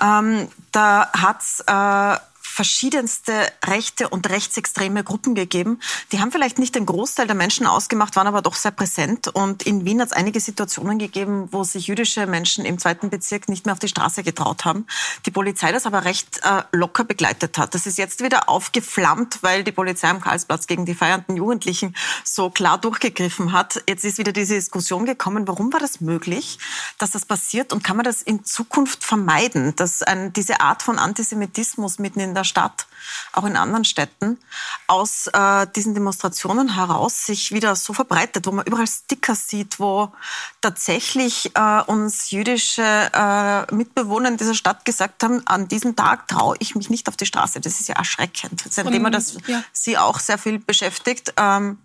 [0.00, 2.16] Ähm, da hat es äh,
[2.56, 3.32] verschiedenste
[3.66, 5.78] rechte und rechtsextreme Gruppen gegeben.
[6.10, 9.28] Die haben vielleicht nicht den Großteil der Menschen ausgemacht, waren aber doch sehr präsent.
[9.28, 13.50] Und in Wien hat es einige Situationen gegeben, wo sich jüdische Menschen im zweiten Bezirk
[13.50, 14.86] nicht mehr auf die Straße getraut haben.
[15.26, 17.74] Die Polizei das aber recht äh, locker begleitet hat.
[17.74, 21.94] Das ist jetzt wieder aufgeflammt, weil die Polizei am Karlsplatz gegen die feiernden Jugendlichen
[22.24, 23.82] so klar durchgegriffen hat.
[23.86, 26.58] Jetzt ist wieder diese Diskussion gekommen, warum war das möglich,
[26.96, 30.98] dass das passiert und kann man das in Zukunft vermeiden, dass ein, diese Art von
[30.98, 32.86] Antisemitismus mitten in der Stadt,
[33.32, 34.38] auch in anderen Städten,
[34.86, 40.12] aus äh, diesen Demonstrationen heraus sich wieder so verbreitet, wo man überall Sticker sieht, wo
[40.60, 46.56] tatsächlich äh, uns jüdische äh, Mitbewohner in dieser Stadt gesagt haben, an diesem Tag traue
[46.60, 47.60] ich mich nicht auf die Straße.
[47.60, 48.60] Das ist ja erschreckend.
[48.60, 49.62] Das ist ein Und, Thema, das ja.
[49.72, 51.34] Sie auch sehr viel beschäftigt.
[51.36, 51.78] Ähm,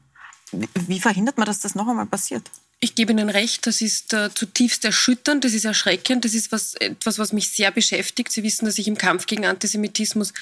[0.52, 2.50] wie verhindert man, dass das noch einmal passiert?
[2.84, 6.74] Ich gebe Ihnen recht, das ist äh, zutiefst erschütternd, das ist erschreckend, das ist was,
[6.74, 8.32] etwas, was mich sehr beschäftigt.
[8.32, 10.34] Sie wissen, dass ich im Kampf gegen Antisemitismus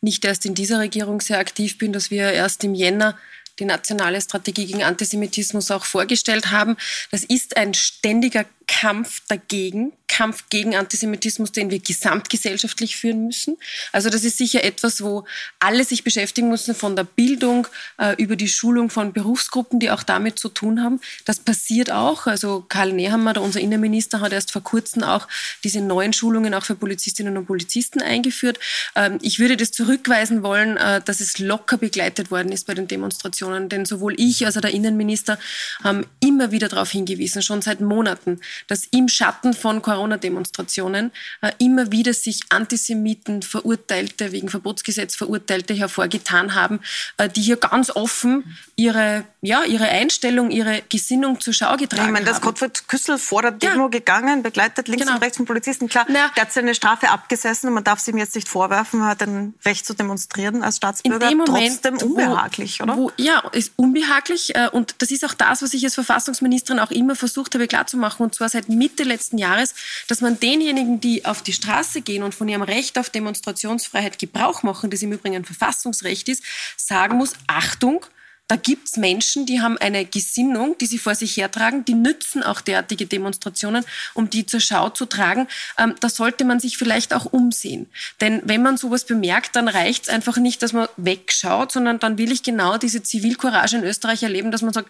[0.00, 3.18] nicht erst in dieser Regierung sehr aktiv bin, dass wir erst im Jänner
[3.58, 6.76] die nationale Strategie gegen Antisemitismus auch vorgestellt haben.
[7.10, 13.56] Das ist ein ständiger Kampf dagegen, Kampf gegen Antisemitismus, den wir gesamtgesellschaftlich führen müssen.
[13.92, 15.24] Also das ist sicher etwas, wo
[15.60, 20.02] alle sich beschäftigen müssen, von der Bildung äh, über die Schulung von Berufsgruppen, die auch
[20.02, 21.00] damit zu tun haben.
[21.24, 22.26] Das passiert auch.
[22.26, 25.28] Also Karl Nehammer, unser Innenminister, hat erst vor kurzem auch
[25.62, 28.58] diese neuen Schulungen auch für Polizistinnen und Polizisten eingeführt.
[28.96, 32.88] Ähm, ich würde das zurückweisen wollen, äh, dass es locker begleitet worden ist bei den
[32.88, 35.38] Demonstrationen, denn sowohl ich als auch der Innenminister
[35.84, 41.92] haben immer wieder darauf hingewiesen, schon seit Monaten, dass im Schatten von Corona-Demonstrationen äh, immer
[41.92, 46.80] wieder sich Antisemiten, Verurteilte, wegen Verbotsgesetz Verurteilte hervorgetan haben,
[47.18, 52.08] äh, die hier ganz offen ihre, ja, ihre Einstellung, ihre Gesinnung zur Schau getragen haben.
[52.08, 53.88] Ich meine, das Gottfried Küssel vor der Demo ja.
[53.88, 55.16] gegangen, begleitet links genau.
[55.16, 55.88] und rechts von Polizisten.
[55.88, 59.00] Klar, Na, der hat seine Strafe abgesessen und man darf es ihm jetzt nicht vorwerfen,
[59.00, 61.28] er hat ein Recht zu demonstrieren als Staatsbürger.
[61.34, 62.96] Moment, Trotzdem unbehaglich, wo, oder?
[62.96, 66.90] Wo, ja, ist unbehaglich äh, und das ist auch das, was ich als Verfassungsministerin auch
[66.90, 69.74] immer versucht habe klarzumachen und zwar war seit Mitte letzten Jahres,
[70.06, 74.62] dass man denjenigen, die auf die Straße gehen und von ihrem Recht auf Demonstrationsfreiheit Gebrauch
[74.62, 76.42] machen, das im Übrigen ein Verfassungsrecht ist,
[76.76, 78.04] sagen muss, Achtung,
[78.48, 82.42] da gibt es Menschen, die haben eine Gesinnung, die sie vor sich hertragen, die nützen
[82.42, 83.84] auch derartige Demonstrationen,
[84.14, 85.46] um die zur Schau zu tragen.
[85.76, 87.90] Ähm, da sollte man sich vielleicht auch umsehen.
[88.22, 92.16] Denn wenn man sowas bemerkt, dann reicht es einfach nicht, dass man wegschaut, sondern dann
[92.16, 94.88] will ich genau diese Zivilcourage in Österreich erleben, dass man sagt,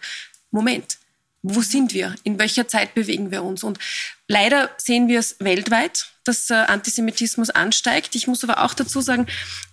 [0.53, 0.99] Moment,
[1.43, 2.15] wo sind wir?
[2.25, 3.63] In welcher Zeit bewegen wir uns?
[3.63, 3.79] Und
[4.27, 8.15] leider sehen wir es weltweit, dass äh, Antisemitismus ansteigt.
[8.15, 9.27] Ich muss aber auch dazu sagen,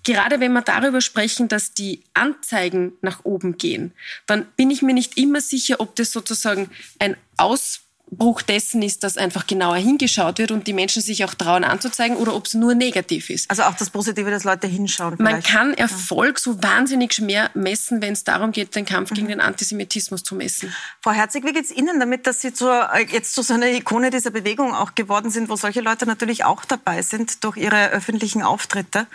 [0.04, 3.94] gerade wenn wir darüber sprechen, dass die Anzeigen nach oben gehen,
[4.28, 9.04] dann bin ich mir nicht immer sicher, ob das sozusagen ein Aus Bruch dessen ist,
[9.04, 12.54] dass einfach genauer hingeschaut wird und die Menschen sich auch trauen anzuzeigen oder ob es
[12.54, 13.50] nur negativ ist.
[13.50, 15.18] Also auch das Positive, dass Leute hinschauen.
[15.18, 15.34] Vielleicht.
[15.34, 19.32] Man kann Erfolg so wahnsinnig schwer messen, wenn es darum geht, den Kampf gegen mhm.
[19.32, 20.74] den Antisemitismus zu messen.
[21.02, 23.68] Frau Herzig, wie geht es Ihnen damit, dass Sie zur, äh, jetzt zu so einer
[23.68, 27.90] Ikone dieser Bewegung auch geworden sind, wo solche Leute natürlich auch dabei sind durch ihre
[27.90, 29.08] öffentlichen Auftritte?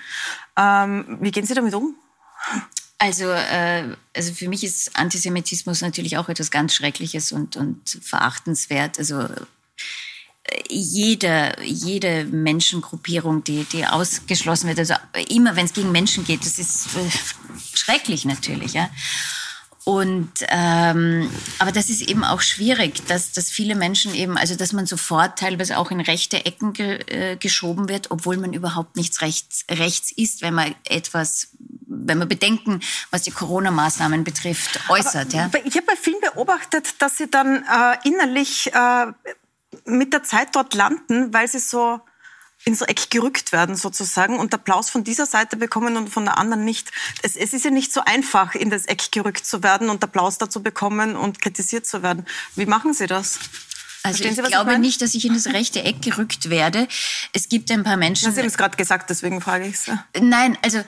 [0.56, 1.94] Ähm, wie gehen Sie damit um?
[3.02, 8.98] Also, äh, also für mich ist Antisemitismus natürlich auch etwas ganz Schreckliches und, und verachtenswert.
[8.98, 9.38] Also äh,
[10.68, 14.94] jede, jede Menschengruppierung, die, die ausgeschlossen wird, also
[15.30, 17.10] immer wenn es gegen Menschen geht, das ist äh,
[17.74, 18.74] schrecklich natürlich.
[18.74, 18.90] Ja?
[19.84, 24.74] Und ähm, aber das ist eben auch schwierig, dass, dass viele Menschen eben, also dass
[24.74, 29.22] man sofort teilweise auch in rechte Ecken ge, äh, geschoben wird, obwohl man überhaupt nichts
[29.22, 31.48] rechts, rechts ist, wenn man etwas,
[31.90, 32.80] wenn man Bedenken,
[33.10, 35.32] was die Corona-Maßnahmen betrifft, äußert.
[35.32, 35.50] ja.
[35.64, 39.06] Ich habe bei vielen beobachtet, dass sie dann äh, innerlich äh,
[39.84, 42.00] mit der Zeit dort landen, weil sie so
[42.64, 46.64] ins Eck gerückt werden sozusagen und Applaus von dieser Seite bekommen und von der anderen
[46.64, 46.92] nicht.
[47.22, 50.38] Es, es, ist ja nicht so einfach, in das Eck gerückt zu werden und Applaus
[50.38, 52.26] dazu bekommen und kritisiert zu werden.
[52.54, 53.38] Wie machen Sie das?
[54.02, 56.88] Also ich glaube ich nicht, dass ich in das rechte Eck gerückt werde.
[57.32, 58.32] Es gibt ein paar Menschen.
[58.32, 59.90] Sie haben es gerade gesagt, deswegen frage ich es.
[60.18, 60.82] Nein, also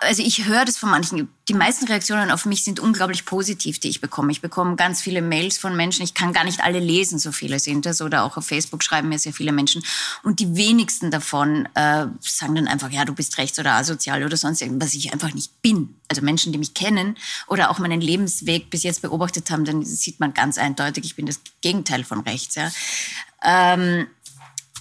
[0.00, 1.28] also ich höre das von manchen.
[1.48, 4.30] Die meisten Reaktionen auf mich sind unglaublich positiv, die ich bekomme.
[4.32, 6.04] Ich bekomme ganz viele Mails von Menschen.
[6.04, 8.02] Ich kann gar nicht alle lesen, so viele sind das.
[8.02, 9.82] Oder auch auf Facebook schreiben mir sehr viele Menschen.
[10.22, 14.36] Und die wenigsten davon äh, sagen dann einfach, ja, du bist rechts oder asozial oder
[14.36, 15.94] sonst irgendwas, was ich einfach nicht bin.
[16.08, 17.16] Also Menschen, die mich kennen
[17.46, 21.26] oder auch meinen Lebensweg bis jetzt beobachtet haben, dann sieht man ganz eindeutig, ich bin
[21.26, 22.56] das Gegenteil von rechts.
[22.56, 22.70] Ja.
[23.42, 24.06] Ähm,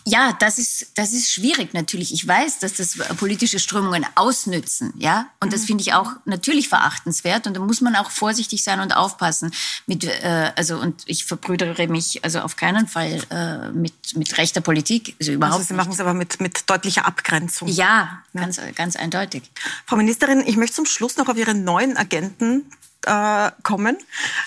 [0.05, 2.13] Ja, das ist, das ist schwierig natürlich.
[2.13, 5.27] Ich weiß, dass das politische Strömungen ausnützen, ja.
[5.39, 5.67] Und das mhm.
[5.67, 7.47] finde ich auch natürlich verachtenswert.
[7.47, 9.51] Und da muss man auch vorsichtig sein und aufpassen.
[9.85, 14.61] Mit, äh, also, und ich verbrüdere mich also auf keinen Fall äh, mit, mit rechter
[14.61, 15.15] Politik.
[15.19, 17.67] Also überhaupt also Sie machen es aber mit, mit deutlicher Abgrenzung.
[17.69, 19.43] Ja, ja, Ganz, ganz eindeutig.
[19.85, 22.65] Frau Ministerin, ich möchte zum Schluss noch auf Ihre neuen Agenten
[23.05, 23.97] äh, kommen.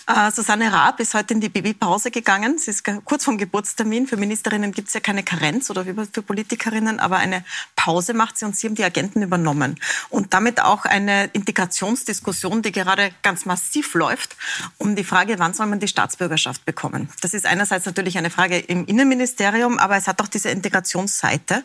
[0.07, 2.59] Äh, Susanne Raab ist heute in die Babypause gegangen.
[2.59, 4.07] Sie ist kurz vom Geburtstermin.
[4.07, 7.45] Für Ministerinnen gibt es ja keine Karenz oder für Politikerinnen, aber eine
[7.75, 9.79] Pause macht sie und sie haben die Agenten übernommen.
[10.09, 14.37] Und damit auch eine Integrationsdiskussion, die gerade ganz massiv läuft,
[14.79, 17.09] um die Frage, wann soll man die Staatsbürgerschaft bekommen.
[17.21, 21.65] Das ist einerseits natürlich eine Frage im Innenministerium, aber es hat auch diese Integrationsseite.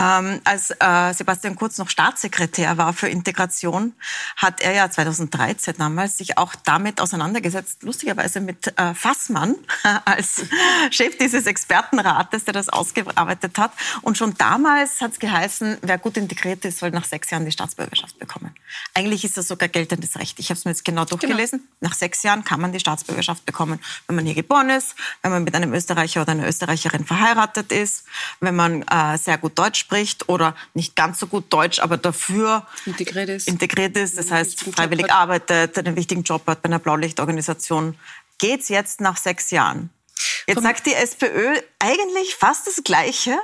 [0.00, 3.94] Ähm, als äh, Sebastian Kurz noch Staatssekretär war für Integration,
[4.36, 9.56] hat er ja 2013 damals sich auch damit auseinandergesetzt, lustigerweise mit äh, Fassmann
[10.04, 10.42] als
[10.90, 13.72] Chef dieses Expertenrates, der das ausgearbeitet hat.
[14.02, 17.52] Und schon damals hat es geheißen, wer gut integriert ist, soll nach sechs Jahren die
[17.52, 18.54] Staatsbürgerschaft bekommen.
[18.94, 20.38] Eigentlich ist das sogar geltendes Recht.
[20.38, 21.60] Ich habe es mir jetzt genau durchgelesen.
[21.60, 21.90] Genau.
[21.90, 25.42] Nach sechs Jahren kann man die Staatsbürgerschaft bekommen, wenn man hier geboren ist, wenn man
[25.42, 28.04] mit einem Österreicher oder einer Österreicherin verheiratet ist,
[28.40, 32.66] wenn man äh, sehr gut Deutsch spricht oder nicht ganz so gut Deutsch, aber dafür
[32.84, 33.48] integriert ist.
[33.48, 37.96] Integriert ist das heißt, freiwillig arbeitet, einen wichtigen Job hat bei einer Blaulichtorganisation.
[38.38, 39.90] Geht's jetzt nach sechs Jahren?
[40.48, 43.38] Jetzt sagt die SPÖ eigentlich fast das Gleiche,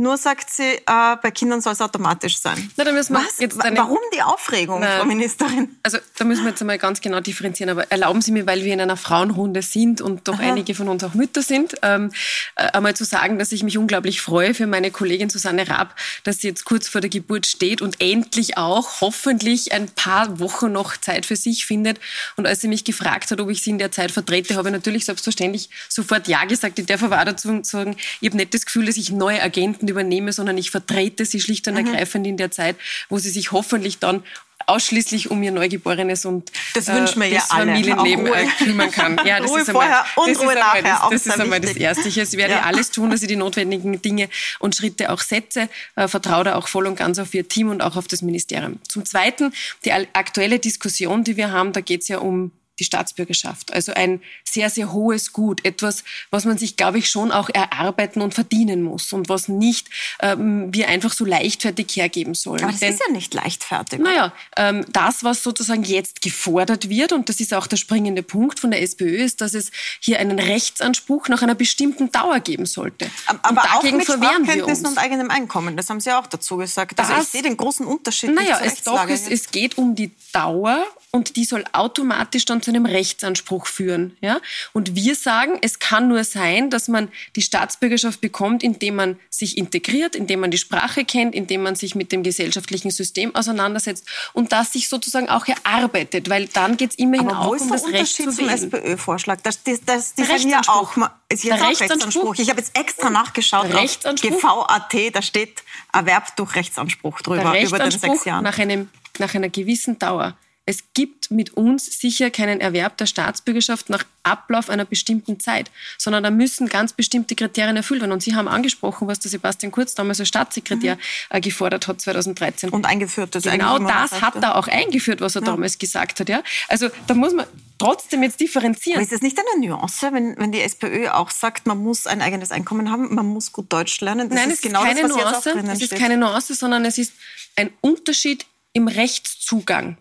[0.00, 2.70] nur sagt sie, äh, bei Kindern soll es automatisch sein.
[2.76, 3.38] Na, Was?
[3.38, 5.76] Warum die Aufregung, Na, Frau Ministerin?
[5.82, 7.68] Also da müssen wir jetzt einmal ganz genau differenzieren.
[7.68, 10.52] Aber erlauben Sie mir, weil wir in einer Frauenrunde sind und doch Aha.
[10.52, 12.12] einige von uns auch Mütter sind, ähm,
[12.56, 15.94] äh, einmal zu sagen, dass ich mich unglaublich freue für meine Kollegin Susanne Raab,
[16.24, 20.72] dass sie jetzt kurz vor der Geburt steht und endlich auch hoffentlich ein paar Wochen
[20.72, 22.00] noch Zeit für sich findet.
[22.36, 24.72] Und als sie mich gefragt hat, ob ich sie in der Zeit vertrete, habe ich
[24.72, 26.78] natürlich selbstverständlich sofort Ja gesagt.
[26.78, 29.89] Ich darf aber auch dazu sagen, ich habe nicht das Gefühl, dass ich neue Agenten
[29.90, 31.86] übernehme, sondern ich vertrete sie schlicht und mhm.
[31.86, 32.76] ergreifend in der Zeit,
[33.08, 34.22] wo sie sich hoffentlich dann
[34.66, 39.20] ausschließlich um ihr Neugeborenes und das äh, wünschen wir ja Familienleben äh, kümmern kann.
[39.24, 40.82] Ja, das Ruhe ist einmal, vorher und das Ruhe nachher.
[40.82, 42.08] Das, das ist einmal das Erste.
[42.08, 42.62] Ich werde ja.
[42.62, 44.28] alles tun, dass ich die notwendigen Dinge
[44.58, 45.68] und Schritte auch setze.
[45.96, 48.78] Äh, vertraue da auch voll und ganz auf ihr Team und auch auf das Ministerium.
[48.88, 49.52] Zum Zweiten,
[49.84, 53.72] die aktuelle Diskussion, die wir haben, da geht es ja um die Staatsbürgerschaft.
[53.72, 55.64] Also ein sehr, sehr hohes Gut.
[55.64, 59.88] Etwas, was man sich, glaube ich, schon auch erarbeiten und verdienen muss und was nicht
[60.20, 62.62] ähm, wir einfach so leichtfertig hergeben sollen.
[62.62, 64.00] Aber das Denn, ist ja nicht leichtfertig.
[64.00, 68.58] Naja, ähm, das, was sozusagen jetzt gefordert wird, und das ist auch der springende Punkt
[68.58, 69.70] von der SPÖ, ist, dass es
[70.00, 73.10] hier einen Rechtsanspruch nach einer bestimmten Dauer geben sollte.
[73.26, 74.80] Aber und dagegen auch mit verwehren wir uns.
[74.80, 76.98] und eigenem Einkommen, das haben Sie auch dazu gesagt.
[76.98, 78.34] Also das, ich sehe den großen Unterschied.
[78.34, 82.76] Naja, es, doch, es, es geht um die Dauer und die soll automatisch dann zu
[82.76, 84.16] einem Rechtsanspruch führen.
[84.20, 84.40] Ja?
[84.72, 89.58] Und wir sagen, es kann nur sein, dass man die Staatsbürgerschaft bekommt, indem man sich
[89.58, 94.52] integriert, indem man die Sprache kennt, indem man sich mit dem gesellschaftlichen System auseinandersetzt und
[94.52, 98.14] das sich sozusagen auch erarbeitet, weil dann geht es immerhin Aber auch um das Recht
[98.14, 98.36] zu wählen.
[98.36, 99.40] zum SPÖ-Vorschlag?
[99.42, 100.96] Das, das, das, die sind ja auch,
[101.28, 102.36] ist jetzt auch Rechtsanspruch.
[102.38, 104.30] Ich habe jetzt extra nachgeschaut Rechtsanspruch.
[104.40, 105.62] GVAT, da steht
[105.92, 108.44] Erwerb durch Rechtsanspruch drüber über den sechs Jahren.
[108.44, 110.36] Nach, einem, nach einer gewissen Dauer
[110.70, 115.68] es gibt mit uns sicher keinen Erwerb der Staatsbürgerschaft nach Ablauf einer bestimmten Zeit,
[115.98, 118.12] sondern da müssen ganz bestimmte Kriterien erfüllt werden.
[118.12, 121.00] Und Sie haben angesprochen, was der Sebastian Kurz damals als Staatssekretär mhm.
[121.30, 122.70] Äh, gefordert hat 2013.
[122.70, 123.34] Und eingeführt.
[123.34, 125.46] Das genau das hat er auch eingeführt, was er ja.
[125.46, 126.28] damals gesagt hat.
[126.28, 126.40] Ja?
[126.68, 127.46] Also da muss man
[127.78, 128.98] trotzdem jetzt differenzieren.
[128.98, 132.22] Aber ist das nicht eine Nuance, wenn, wenn die SPÖ auch sagt, man muss ein
[132.22, 134.28] eigenes Einkommen haben, man muss gut Deutsch lernen?
[134.28, 135.50] Das Nein, ist es genau ist keine das, Nuance.
[135.50, 135.98] Es ist steht.
[135.98, 137.12] keine Nuance, sondern es ist
[137.56, 139.96] ein Unterschied im Rechtszugang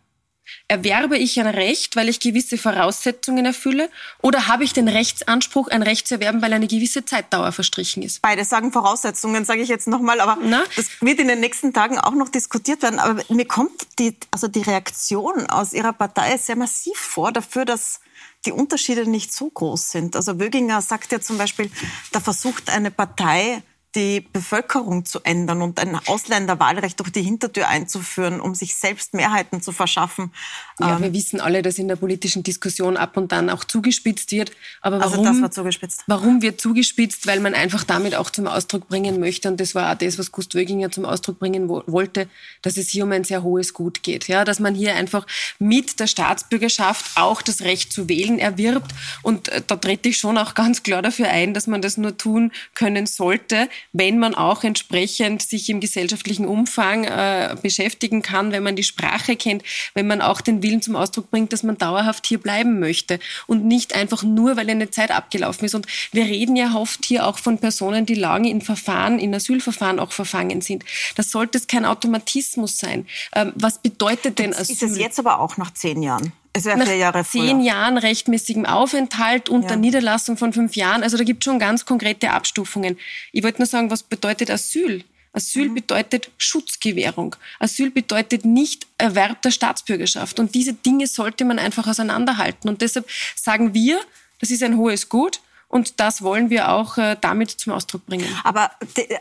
[0.68, 3.90] erwerbe ich ein Recht, weil ich gewisse Voraussetzungen erfülle,
[4.22, 8.22] oder habe ich den Rechtsanspruch, ein Recht zu erwerben, weil eine gewisse Zeitdauer verstrichen ist?
[8.22, 10.64] Beide sagen Voraussetzungen, sage ich jetzt nochmal, aber Na?
[10.76, 13.00] das wird in den nächsten Tagen auch noch diskutiert werden.
[13.00, 18.00] Aber mir kommt die, also die Reaktion aus Ihrer Partei sehr massiv vor dafür, dass
[18.46, 20.16] die Unterschiede nicht so groß sind.
[20.16, 21.70] Also Wöginger sagt ja zum Beispiel,
[22.12, 23.62] da versucht eine Partei
[23.96, 29.62] die Bevölkerung zu ändern und ein Ausländerwahlrecht durch die Hintertür einzuführen, um sich selbst Mehrheiten
[29.62, 30.32] zu verschaffen.
[30.80, 34.32] Ja, ähm, wir wissen alle, dass in der politischen Diskussion ab und an auch zugespitzt
[34.32, 34.52] wird.
[34.82, 36.04] Aber warum, also das war zugespitzt.
[36.06, 37.26] Warum wird zugespitzt?
[37.26, 40.32] Weil man einfach damit auch zum Ausdruck bringen möchte, und das war auch das, was
[40.32, 42.30] Gust Wöginger zum Ausdruck bringen wollte,
[42.62, 44.28] dass es hier um ein sehr hohes Gut geht.
[44.28, 45.26] Ja, dass man hier einfach
[45.58, 48.92] mit der Staatsbürgerschaft auch das Recht zu wählen erwirbt.
[49.24, 52.16] Und äh, da trete ich schon auch ganz klar dafür ein, dass man das nur
[52.18, 58.64] tun können sollte, wenn man auch entsprechend sich im gesellschaftlichen Umfang äh, beschäftigen kann, wenn
[58.64, 59.64] man die Sprache kennt,
[59.94, 63.66] wenn man auch den Willen zum Ausdruck bringt, dass man dauerhaft hier bleiben möchte und
[63.66, 65.76] nicht einfach nur, weil eine Zeit abgelaufen ist.
[65.76, 70.00] Und wir reden ja oft hier auch von Personen, die lange in Verfahren, in Asylverfahren
[70.00, 70.84] auch verfangen sind.
[71.16, 73.08] Das sollte es kein Automatismus sein.
[73.34, 74.74] Ähm, was bedeutet denn Asyl?
[74.74, 76.32] Ist es jetzt aber auch nach zehn Jahren?
[76.54, 77.46] Es wäre vier Jahre früher.
[77.46, 79.76] zehn Jahren rechtmäßigem Aufenthalt unter ja.
[79.76, 81.04] Niederlassung von fünf Jahren.
[81.04, 82.98] Also da gibt es schon ganz konkrete Abstufungen.
[83.32, 85.04] Ich wollte nur sagen, was bedeutet Asyl?
[85.32, 85.76] Asyl mhm.
[85.76, 87.36] bedeutet Schutzgewährung.
[87.60, 90.40] Asyl bedeutet nicht Erwerb der Staatsbürgerschaft.
[90.40, 92.70] Und diese Dinge sollte man einfach auseinanderhalten.
[92.70, 94.00] Und deshalb sagen wir,
[94.40, 95.42] das ist ein hohes Gut.
[95.68, 98.26] Und das wollen wir auch äh, damit zum Ausdruck bringen.
[98.44, 98.72] Aber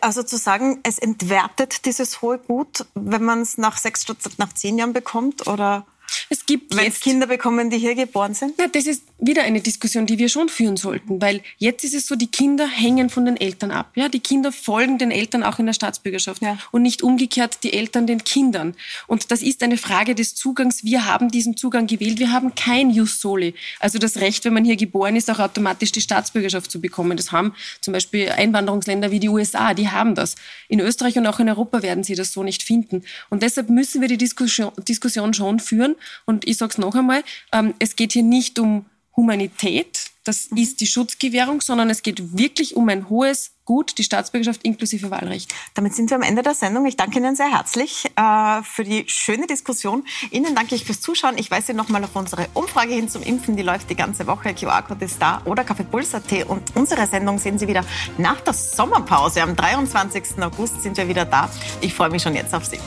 [0.00, 4.54] also zu sagen, es entwertet dieses hohe Gut, wenn man es nach sechs statt nach
[4.54, 5.86] zehn Jahren bekommt, oder?
[6.30, 8.58] Es gibt Wenn es Kinder bekommen, die hier geboren sind?
[8.58, 12.06] Ja, das ist wieder eine Diskussion, die wir schon führen sollten, weil jetzt ist es
[12.06, 13.90] so, die Kinder hängen von den Eltern ab.
[13.94, 16.58] Ja, die Kinder folgen den Eltern auch in der Staatsbürgerschaft ja.
[16.70, 18.74] und nicht umgekehrt die Eltern den Kindern.
[19.06, 20.84] Und das ist eine Frage des Zugangs.
[20.84, 22.18] Wir haben diesen Zugang gewählt.
[22.18, 25.92] Wir haben kein Jus soli, also das Recht, wenn man hier geboren ist, auch automatisch
[25.92, 27.16] die Staatsbürgerschaft zu bekommen.
[27.16, 30.36] Das haben zum Beispiel Einwanderungsländer wie die USA, die haben das.
[30.68, 33.02] In Österreich und auch in Europa werden sie das so nicht finden.
[33.30, 35.96] Und deshalb müssen wir die Diskussion, Diskussion schon führen.
[36.24, 37.22] Und ich sage es noch einmal,
[37.52, 38.86] ähm, es geht hier nicht um
[39.16, 40.58] Humanität, das mhm.
[40.58, 45.54] ist die Schutzgewährung, sondern es geht wirklich um ein hohes Gut, die Staatsbürgerschaft inklusive Wahlrecht.
[45.74, 46.86] Damit sind wir am Ende der Sendung.
[46.86, 50.04] Ich danke Ihnen sehr herzlich äh, für die schöne Diskussion.
[50.30, 51.36] Ihnen danke ich fürs Zuschauen.
[51.36, 53.56] Ich weise nochmal auf unsere Umfrage hin zum Impfen.
[53.56, 54.54] Die läuft die ganze Woche.
[54.54, 56.46] QR-Code ist da oder kaffeepuls.at.
[56.46, 57.84] Und unsere Sendung sehen Sie wieder
[58.16, 59.42] nach der Sommerpause.
[59.42, 60.42] Am 23.
[60.42, 61.50] August sind wir wieder da.
[61.82, 62.78] Ich freue mich schon jetzt auf Sie.